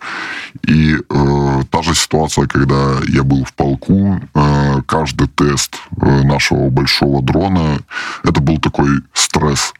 И 0.67 0.95
э, 0.95 1.61
та 1.69 1.81
же 1.81 1.95
ситуация, 1.95 2.47
когда 2.47 2.99
я 3.07 3.23
был 3.23 3.43
в 3.43 3.53
полку, 3.53 4.21
э, 4.33 4.81
каждый 4.85 5.27
тест 5.27 5.75
э, 6.01 6.23
нашего 6.23 6.69
большого 6.69 7.21
дрона, 7.21 7.79
это 8.23 8.39
был 8.41 8.59
такой 8.59 8.89
стресс 9.13 9.73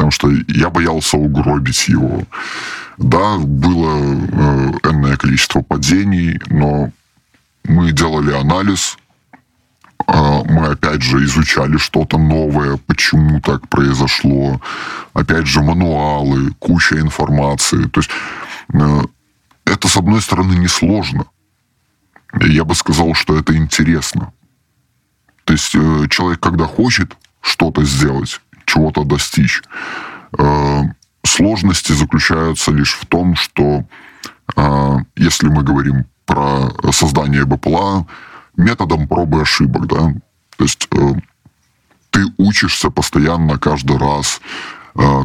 потому 0.00 0.12
что 0.12 0.30
я 0.48 0.70
боялся 0.70 1.18
угробить 1.18 1.88
его. 1.88 2.22
Да, 2.96 3.36
было 3.36 3.98
э, 3.98 4.72
энное 4.88 5.18
количество 5.18 5.60
падений, 5.60 6.40
но 6.46 6.90
мы 7.64 7.92
делали 7.92 8.32
анализ, 8.32 8.96
мы 10.12 10.66
опять 10.66 11.02
же 11.02 11.24
изучали 11.24 11.76
что-то 11.76 12.18
новое, 12.18 12.76
почему 12.78 13.40
так 13.40 13.68
произошло, 13.68 14.60
опять 15.14 15.46
же 15.46 15.62
мануалы, 15.62 16.50
куча 16.58 16.98
информации. 16.98 17.84
То 17.84 18.00
есть 18.00 18.10
э, 18.74 19.02
это, 19.64 19.88
с 19.88 19.96
одной 19.96 20.20
стороны, 20.20 20.54
несложно. 20.54 21.26
Я 22.40 22.64
бы 22.64 22.74
сказал, 22.74 23.14
что 23.14 23.38
это 23.38 23.56
интересно. 23.56 24.32
То 25.44 25.52
есть 25.52 25.74
э, 25.74 26.06
человек, 26.10 26.40
когда 26.40 26.66
хочет 26.66 27.16
что-то 27.40 27.84
сделать, 27.84 28.40
чего-то 28.66 29.04
достичь. 29.04 29.62
Э, 30.38 30.82
сложности 31.24 31.92
заключаются 31.92 32.72
лишь 32.72 32.94
в 32.94 33.06
том, 33.06 33.36
что 33.36 33.84
если 35.16 35.46
мы 35.46 35.62
говорим 35.62 36.04
про 36.26 36.70
создание 36.90 37.44
БПЛА 37.44 38.04
методом 38.60 39.08
пробы 39.08 39.38
и 39.38 39.42
ошибок, 39.42 39.86
да, 39.86 40.14
то 40.56 40.64
есть 40.64 40.88
э, 40.92 41.12
ты 42.10 42.24
учишься 42.38 42.90
постоянно 42.90 43.58
каждый 43.58 43.96
раз, 43.98 44.40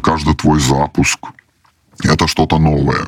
каждый 0.04 0.36
твой 0.36 0.60
запуск 0.60 1.20
это 2.04 2.28
что-то 2.28 2.60
новое. 2.60 3.08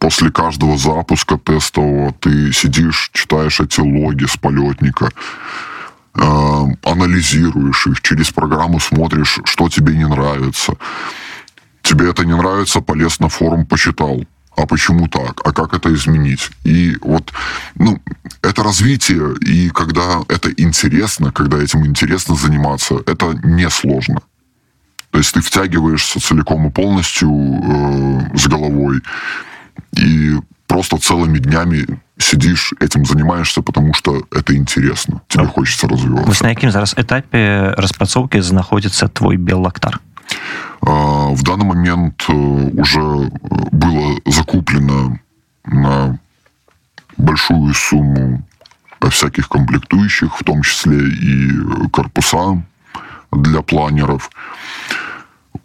После 0.00 0.30
каждого 0.30 0.76
запуска 0.76 1.38
тестового 1.38 2.12
ты 2.14 2.52
сидишь, 2.52 3.10
читаешь 3.12 3.60
эти 3.60 3.80
логи 3.80 4.24
с 4.24 4.36
полетника, 4.36 5.10
Э, 6.20 6.64
анализируешь 6.82 7.86
их, 7.86 8.00
через 8.00 8.30
программу 8.32 8.80
смотришь, 8.80 9.38
что 9.44 9.68
тебе 9.68 9.96
не 9.96 10.06
нравится. 10.06 10.74
Тебе 11.82 12.10
это 12.10 12.24
не 12.24 12.34
нравится, 12.34 12.80
полез 12.80 13.20
на 13.20 13.28
форум, 13.28 13.64
почитал 13.66 14.24
А 14.57 14.65
почему 14.65 15.07
так? 15.07 15.41
А 15.45 15.51
как 15.51 15.73
это 15.73 15.93
изменить? 15.93 16.51
И 16.63 16.97
вот, 17.01 17.33
ну, 17.75 17.99
это 18.41 18.63
развитие, 18.63 19.35
и 19.41 19.69
когда 19.69 20.21
это 20.29 20.51
интересно, 20.57 21.31
когда 21.31 21.57
этим 21.57 21.85
интересно 21.85 22.35
заниматься, 22.35 22.95
это 23.07 23.33
несложно. 23.43 24.21
То 25.11 25.17
есть 25.19 25.33
ты 25.33 25.41
втягиваешься 25.41 26.19
целиком 26.19 26.67
и 26.67 26.71
полностью 26.71 27.29
э, 27.31 28.37
с 28.37 28.47
головой, 28.47 29.01
и 29.97 30.39
просто 30.67 30.97
целыми 30.97 31.39
днями 31.39 31.85
сидишь, 32.17 32.73
этим 32.79 33.05
занимаешься, 33.05 33.61
потому 33.61 33.93
что 33.93 34.23
это 34.31 34.55
интересно. 34.55 35.21
Тебе 35.27 35.43
а. 35.43 35.47
хочется 35.47 35.87
развиваться. 35.87 36.27
Вось 36.27 36.41
на 36.41 36.49
якім 36.49 36.71
зараз 36.71 36.95
этапе 36.97 37.73
распрацоўкі 37.77 38.41
знаходзіцца 38.41 39.07
твой 39.07 39.37
беллактар? 39.37 39.99
А, 40.80 41.28
в 41.30 41.42
данный 41.42 41.64
момент 41.64 42.24
э, 42.28 42.32
уже 42.32 43.00
э, 43.00 43.28
было 43.72 44.20
закуплено 44.26 45.18
на 45.64 46.18
большую 47.16 47.74
сумму 47.74 48.42
всяких 49.10 49.48
комплектующих, 49.48 50.38
в 50.38 50.44
том 50.44 50.62
числе 50.62 51.08
и 51.08 51.88
корпуса 51.90 52.62
для 53.32 53.62
планеров. 53.62 54.30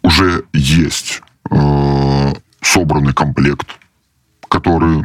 Уже 0.02 0.44
есть 0.52 1.22
э, 1.50 2.32
собранный 2.60 3.12
комплект, 3.12 3.68
который 4.48 5.04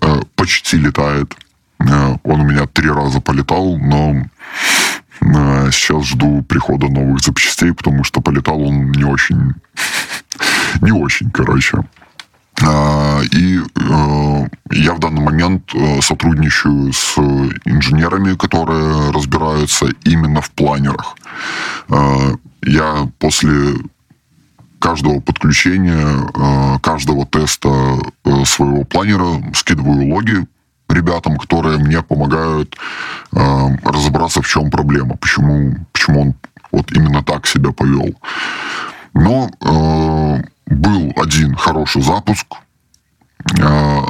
Э, 0.00 0.20
почти 0.34 0.78
летает. 0.78 1.34
Э, 1.78 2.16
он 2.22 2.40
у 2.40 2.44
меня 2.44 2.66
три 2.66 2.88
раза 2.88 3.20
полетал, 3.20 3.76
но 3.76 4.14
э, 4.14 4.24
сейчас 5.20 6.06
жду 6.06 6.42
прихода 6.42 6.88
новых 6.88 7.20
запчастей, 7.20 7.72
потому 7.72 8.04
что 8.04 8.20
полетал 8.20 8.60
он 8.60 8.90
не 8.92 9.04
очень, 9.04 9.54
не 10.80 10.92
очень, 10.92 11.30
короче. 11.30 11.78
И 13.32 13.60
я 14.70 14.94
в 14.94 14.98
данный 14.98 15.22
момент 15.22 15.72
сотрудничаю 16.02 16.92
с 16.92 17.16
инженерами, 17.64 18.34
которые 18.34 19.10
разбираются 19.12 19.86
именно 20.04 20.42
в 20.42 20.50
планерах. 20.50 21.16
Я 22.62 23.08
после 23.18 23.76
каждого 24.80 25.20
подключения, 25.20 26.26
э, 26.34 26.78
каждого 26.80 27.26
теста 27.26 27.98
э, 28.24 28.44
своего 28.44 28.84
планера 28.84 29.42
скидываю 29.54 30.12
логи 30.12 30.46
ребятам, 30.90 31.36
которые 31.36 31.78
мне 31.78 32.02
помогают 32.02 32.76
э, 33.32 33.68
разобраться, 33.84 34.42
в 34.42 34.46
чем 34.46 34.70
проблема, 34.70 35.16
почему, 35.16 35.74
почему 35.92 36.20
он 36.20 36.34
вот 36.72 36.92
именно 36.92 37.22
так 37.22 37.46
себя 37.46 37.72
повел. 37.72 38.14
Но 39.14 39.50
э, 39.60 40.42
был 40.66 41.12
один 41.16 41.54
хороший 41.56 42.02
запуск, 42.02 42.46
э, 43.58 44.00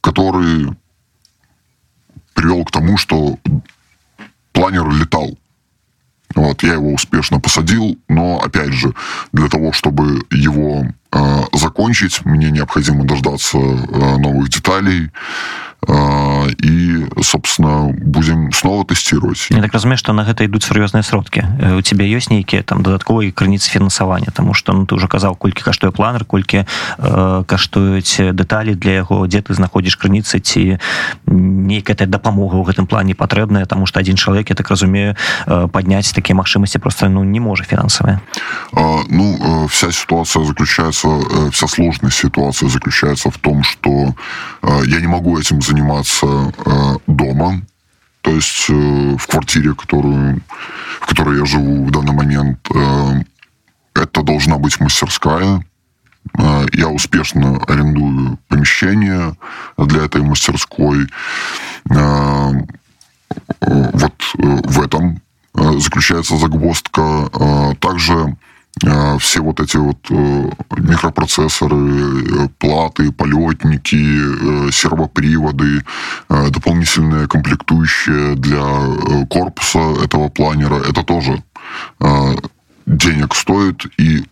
который 0.00 0.76
привел 2.34 2.64
к 2.64 2.70
тому, 2.70 2.96
что 2.96 3.38
планер 4.52 4.88
летал. 4.90 5.38
Вот, 6.34 6.62
я 6.62 6.74
его 6.74 6.92
успешно 6.94 7.40
посадил, 7.40 7.98
но, 8.08 8.40
опять 8.40 8.72
же, 8.72 8.94
для 9.32 9.48
того, 9.48 9.72
чтобы 9.72 10.22
его 10.30 10.86
э, 11.12 11.42
закончить, 11.52 12.24
мне 12.24 12.50
необходимо 12.50 13.04
дождаться 13.04 13.58
э, 13.58 14.16
новых 14.16 14.48
деталей, 14.48 15.10
и, 15.88 17.06
собственно, 17.22 17.92
будем 17.92 18.52
снова 18.52 18.84
тестировать. 18.84 19.46
Я 19.50 19.62
так 19.62 19.72
разумею, 19.72 19.98
что 19.98 20.12
на 20.12 20.24
гэта 20.24 20.46
идут 20.46 20.62
серьезные 20.62 21.02
сродки. 21.02 21.44
Э, 21.60 21.76
у 21.76 21.82
тебя 21.82 22.04
есть 22.04 22.30
нейкія 22.30 22.62
там 22.62 22.82
дадатковыя 22.82 23.32
крыніцы 23.32 23.70
фінансавання 23.70 24.28
тому 24.32 24.54
что 24.54 24.72
ну, 24.72 24.86
ты 24.86 24.94
уже 24.94 25.08
казаў 25.08 25.34
колькі 25.36 25.62
каштуе 25.62 25.90
планер 25.90 26.24
колькі 26.24 26.64
э, 26.98 27.44
каштуюць 27.46 28.32
дэталі 28.32 28.74
для 28.74 29.02
яго 29.02 29.26
дзе 29.26 29.42
ты 29.42 29.54
знаходзіш 29.54 29.96
крыніцы 29.96 30.38
ці 30.38 30.78
нейкая 31.26 32.06
дапамога 32.06 32.56
ў 32.56 32.64
гэтым 32.70 32.86
плане 32.86 33.14
патрэбная 33.14 33.66
тому 33.66 33.86
что 33.86 34.00
один 34.00 34.16
чалавек 34.16 34.50
я 34.50 34.56
так 34.56 34.70
разумею 34.70 35.16
э, 35.46 35.68
падняць 35.68 36.12
такія 36.12 36.36
магчымасці 36.36 36.78
просто 36.78 37.08
ну 37.08 37.24
не 37.24 37.40
можа 37.40 37.64
фінансавая 37.64 38.20
ну 39.10 39.66
вся 39.66 39.92
ситуация 39.92 40.44
заключается 40.44 41.08
вся 41.50 41.66
сложная 41.66 42.12
ситуация 42.12 42.68
заключается 42.68 43.30
в 43.30 43.38
том 43.38 43.62
что 43.62 44.14
я 44.86 45.00
не 45.00 45.06
могу 45.08 45.38
этим 45.38 45.60
заниматься 45.60 45.71
дома 47.06 47.62
то 48.22 48.30
есть 48.30 48.66
э, 48.70 49.16
в 49.18 49.26
квартире, 49.26 49.74
которую, 49.74 50.40
в 51.00 51.06
которой 51.06 51.38
я 51.38 51.44
живу 51.44 51.84
в 51.84 51.90
данный 51.90 52.12
момент, 52.12 52.58
э, 52.72 53.24
это 53.94 54.22
должна 54.22 54.58
быть 54.58 54.78
мастерская. 54.80 55.64
Э, 56.38 56.66
я 56.72 56.88
успешно 56.88 57.58
арендую 57.66 58.38
помещение 58.48 59.36
для 59.76 60.04
этой 60.04 60.22
мастерской. 60.22 61.08
Вот 63.60 64.14
в 64.34 64.82
этом 64.82 65.20
заключается 65.78 66.36
загвоздка. 66.36 67.74
Также 67.80 68.14
Э, 68.14 68.51
все 69.18 69.40
вот 69.40 69.60
эти 69.60 69.76
вот 69.76 69.98
э, 70.10 70.50
микропроцессоры, 70.78 71.76
э, 71.76 72.48
платы, 72.58 73.12
полетники, 73.12 74.72
сервоприводы, 74.72 75.84
дополнительные 76.28 77.28
комплектующие 77.28 78.34
для 78.36 78.64
корпуса 79.26 79.78
этого 80.02 80.28
планера, 80.30 80.76
это 80.76 81.02
тоже 81.04 81.42
денег 82.86 83.34
стоит, 83.34 83.86
и 83.98 84.24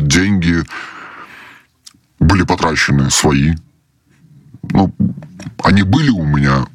деньги 0.00 0.62
были 2.20 2.44
потрачены 2.44 3.10
свои. 3.10 3.54
Ну, 4.70 4.94
они 5.64 5.82
были 5.82 6.10
у 6.10 6.24
меня, 6.24 6.66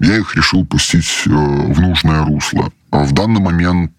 я 0.00 0.16
их 0.18 0.34
решил 0.36 0.66
пустить 0.66 1.22
в 1.26 1.80
нужное 1.80 2.24
русло. 2.24 2.70
В 2.90 3.12
данный 3.12 3.40
момент 3.40 3.92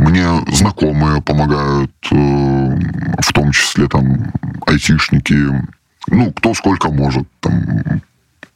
мне 0.00 0.26
знакомые 0.52 1.20
помогают, 1.20 1.92
э, 2.10 2.14
в 2.14 3.32
том 3.32 3.52
числе 3.52 3.86
там 3.86 4.32
айтишники, 4.66 5.34
ну, 6.08 6.32
кто 6.32 6.54
сколько 6.54 6.90
может. 6.90 7.28
Там, 7.40 8.00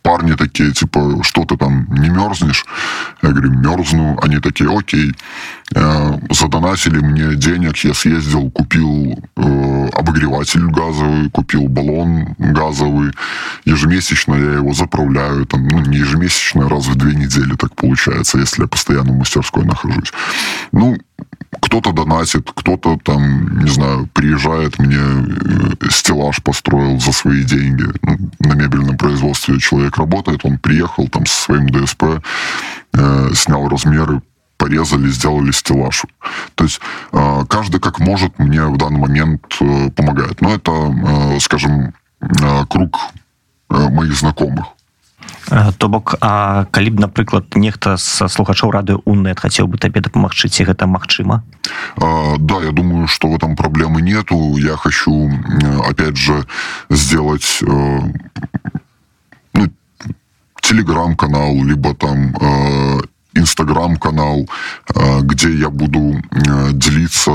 парни 0.05 0.34
такие, 0.34 0.70
типа, 0.70 1.22
что 1.22 1.45
ты 1.45 1.57
там 1.57 1.86
не 1.90 2.11
мерзнешь? 2.11 2.64
Я 3.22 3.30
говорю, 3.30 3.51
мерзну. 3.51 4.18
Они 4.22 4.38
такие, 4.38 4.70
окей. 4.70 5.12
Э, 5.74 6.18
задонатили 6.30 6.99
мне 6.99 7.36
денег, 7.36 7.78
я 7.78 7.95
съездил, 7.95 8.51
купил 8.51 9.18
э, 9.36 9.88
обогреватель 9.95 10.66
газовый, 10.66 11.30
купил 11.30 11.68
баллон 11.68 12.34
газовый. 12.38 13.12
Ежемесячно 13.64 14.34
я 14.34 14.53
его 14.55 14.74
заправляю. 14.74 15.47
Там, 15.47 15.66
ну, 15.68 15.80
не 15.80 15.97
ежемесячно, 15.97 16.68
раз 16.68 16.86
в 16.86 16.97
две 16.97 17.14
недели 17.14 17.55
так 17.57 17.74
получается, 17.74 18.38
если 18.38 18.62
я 18.62 18.68
постоянно 18.68 19.12
в 19.12 19.18
мастерской 19.18 19.64
нахожусь. 19.64 20.12
Ну, 20.72 20.99
кто-то 21.61 21.93
донатит, 21.93 22.51
кто-то 22.55 22.99
там, 23.03 23.59
не 23.59 23.70
знаю, 23.70 24.09
приезжает, 24.12 24.79
мне 24.79 24.97
э, 24.99 25.91
стеллаж 25.91 26.43
построил 26.43 27.01
за 27.01 27.12
свои 27.12 27.45
деньги. 27.45 27.85
Ну, 28.03 28.31
на 28.41 28.55
мебельном 28.55 28.97
производстве 28.97 29.59
человек 29.59 29.97
работает, 29.97 30.45
он 30.45 30.59
приехал 30.59 31.09
там 31.09 31.27
со 31.27 31.43
своим 31.43 31.68
ДСП, 31.68 32.05
э, 32.93 33.31
снял 33.35 33.68
размеры, 33.68 34.22
порезали, 34.57 35.09
сделали 35.09 35.51
стеллаж. 35.53 36.05
То 36.55 36.64
есть 36.64 36.81
э, 37.12 37.45
каждый 37.49 37.81
как 37.81 37.99
может 37.99 38.39
мне 38.39 38.64
в 38.66 38.77
данный 38.77 39.01
момент 39.01 39.45
э, 39.61 39.91
помогает. 39.91 40.41
Но 40.41 40.55
это, 40.55 40.72
э, 40.72 41.41
скажем, 41.41 41.95
э, 42.20 42.66
круг 42.68 42.97
э, 43.70 43.89
моих 43.89 44.14
знакомых. 44.14 44.66
то 45.78 45.88
бок 45.89 46.15
а 46.22 46.65
калі 46.72 46.89
б 46.89 47.01
напрыклад 47.01 47.55
нехта 47.55 47.97
са 47.97 48.30
слухачоў 48.30 48.72
рады 48.72 48.95
унет 49.05 49.39
хацеў 49.39 49.67
бы 49.67 49.78
табе 49.78 50.01
дапамагчы 50.01 50.49
ці 50.49 50.63
гэта 50.63 50.86
магчыма 50.86 51.43
да 51.97 52.61
я 52.63 52.72
думаю 52.72 53.07
что 53.07 53.30
в 53.30 53.36
этом 53.36 53.55
проблемы 53.55 54.01
нету 54.01 54.57
я 54.57 54.76
хочу 54.76 55.32
опять 55.88 56.17
же 56.17 56.45
сделать 56.89 57.59
э, 57.61 57.99
ну, 59.53 59.67
телеграм-канал 60.61 61.63
либо 61.63 61.95
там 61.95 62.36
э, 62.36 63.01
инстаграм-канал, 63.34 64.47
э, 64.93 65.20
где 65.22 65.53
я 65.53 65.70
буду 65.70 66.22
делиться 66.74 67.32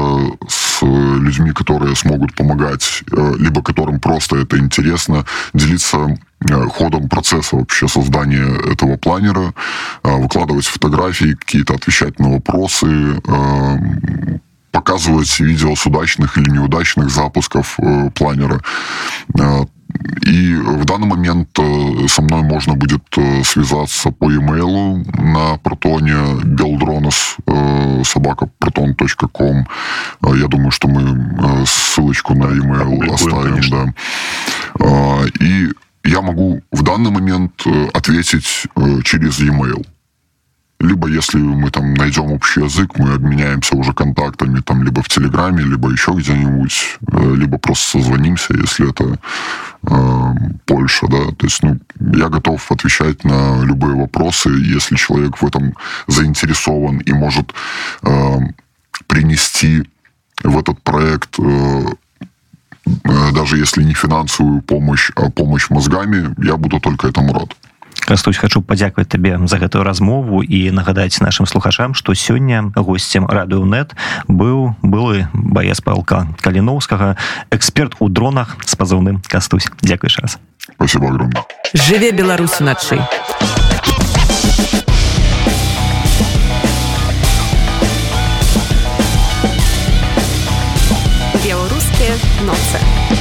с 0.48 0.82
людьми, 0.82 1.52
которые 1.52 1.94
смогут 1.96 2.34
помогать, 2.34 3.04
либо 3.38 3.62
которым 3.62 4.00
просто 4.00 4.36
это 4.36 4.58
интересно, 4.58 5.24
делиться 5.54 5.98
Э, 5.98 6.27
ходом 6.69 7.09
процесса 7.09 7.55
вообще 7.55 7.87
создания 7.87 8.71
этого 8.71 8.97
планера, 8.97 9.53
э, 10.03 10.15
выкладывать 10.15 10.65
фотографии, 10.65 11.35
какие-то 11.35 11.75
отвечать 11.75 12.19
на 12.19 12.31
вопросы, 12.33 12.87
э, 12.87 13.77
показывать 14.71 15.39
видео 15.39 15.75
с 15.75 15.85
удачных 15.85 16.37
или 16.37 16.49
неудачных 16.49 17.09
запусков 17.09 17.77
планера. 18.13 18.61
И 20.21 20.53
в 20.55 20.85
данный 20.85 21.07
момент 21.07 21.49
со 22.07 22.21
мной 22.21 22.43
можно 22.43 22.75
будет 22.75 23.03
связаться 23.43 24.11
по 24.11 24.31
e-mail 24.31 25.03
на 25.19 25.57
протоне 25.57 26.39
белдронос 26.43 27.37
собака 28.05 28.49
proton.com. 28.61 29.67
Я 30.35 30.47
думаю, 30.47 30.69
что 30.69 30.87
мы 30.87 31.65
ссылочку 31.65 32.35
на 32.35 32.45
e-mail 32.45 33.11
оставим. 33.11 33.55
Конечно. 33.55 33.93
Да. 34.77 35.25
И 35.39 35.69
я 36.09 36.21
могу 36.21 36.61
в 36.71 36.81
данный 36.81 37.11
момент 37.11 37.53
э, 37.65 37.87
ответить 37.93 38.67
э, 38.75 39.01
через 39.03 39.39
e-mail. 39.39 39.85
Либо 40.79 41.07
если 41.09 41.37
мы 41.37 41.69
там 41.71 41.93
найдем 41.93 42.31
общий 42.31 42.61
язык, 42.61 42.97
мы 42.97 43.13
обменяемся 43.13 43.75
уже 43.75 43.93
контактами 43.93 44.61
там 44.61 44.81
либо 44.81 45.03
в 45.03 45.09
Телеграме, 45.09 45.63
либо 45.63 45.91
еще 45.91 46.11
где-нибудь, 46.11 46.97
э, 47.11 47.35
либо 47.35 47.57
просто 47.57 47.99
созвонимся, 47.99 48.53
если 48.53 48.89
это 48.89 49.19
э, 49.83 50.33
Польша, 50.65 51.07
да. 51.07 51.31
То 51.37 51.45
есть, 51.45 51.61
ну, 51.61 51.77
я 51.99 52.29
готов 52.29 52.71
отвечать 52.71 53.23
на 53.23 53.63
любые 53.63 53.95
вопросы, 53.95 54.49
если 54.49 54.95
человек 54.95 55.37
в 55.41 55.45
этом 55.45 55.75
заинтересован 56.07 56.99
и 56.99 57.13
может 57.13 57.53
э, 58.03 58.37
принести 59.07 59.83
в 60.43 60.57
этот 60.57 60.81
проект 60.81 61.37
э, 61.39 61.85
даже 63.33 63.57
если 63.57 63.83
не 63.83 63.93
финансовую 63.93 64.61
помощь, 64.61 65.11
а 65.15 65.29
помощь 65.29 65.69
мозгами, 65.69 66.33
я 66.43 66.57
буду 66.57 66.79
только 66.79 67.07
этому 67.07 67.33
рад. 67.33 67.49
Кастусь 68.09 68.37
хочу 68.37 68.61
падзякаваць 68.61 69.09
табе 69.09 69.37
за 69.45 69.57
гэтую 69.61 69.83
размову 69.83 70.41
і 70.41 70.71
нагадаць 70.71 71.21
нашим 71.21 71.45
слухачам 71.45 71.93
што 71.93 72.15
сёння 72.15 72.71
госцем 72.75 73.27
радыонет 73.27 73.93
быў 74.27 74.73
былы 74.81 75.27
баец 75.33 75.81
палка 75.81 76.27
каліноўскага 76.41 77.17
эксперт 77.51 77.93
у 77.99 78.09
дронах 78.09 78.57
з 78.65 78.75
пазыўным 78.75 79.21
кастусь 79.27 79.67
дзякуй 79.81 80.09
раз. 80.17 80.39
Спасибо 80.73 81.09
огромное. 81.09 81.43
Жыве 81.73 82.11
беларусь 82.11 82.59
уначы 82.59 82.97
nossa. 92.41 93.18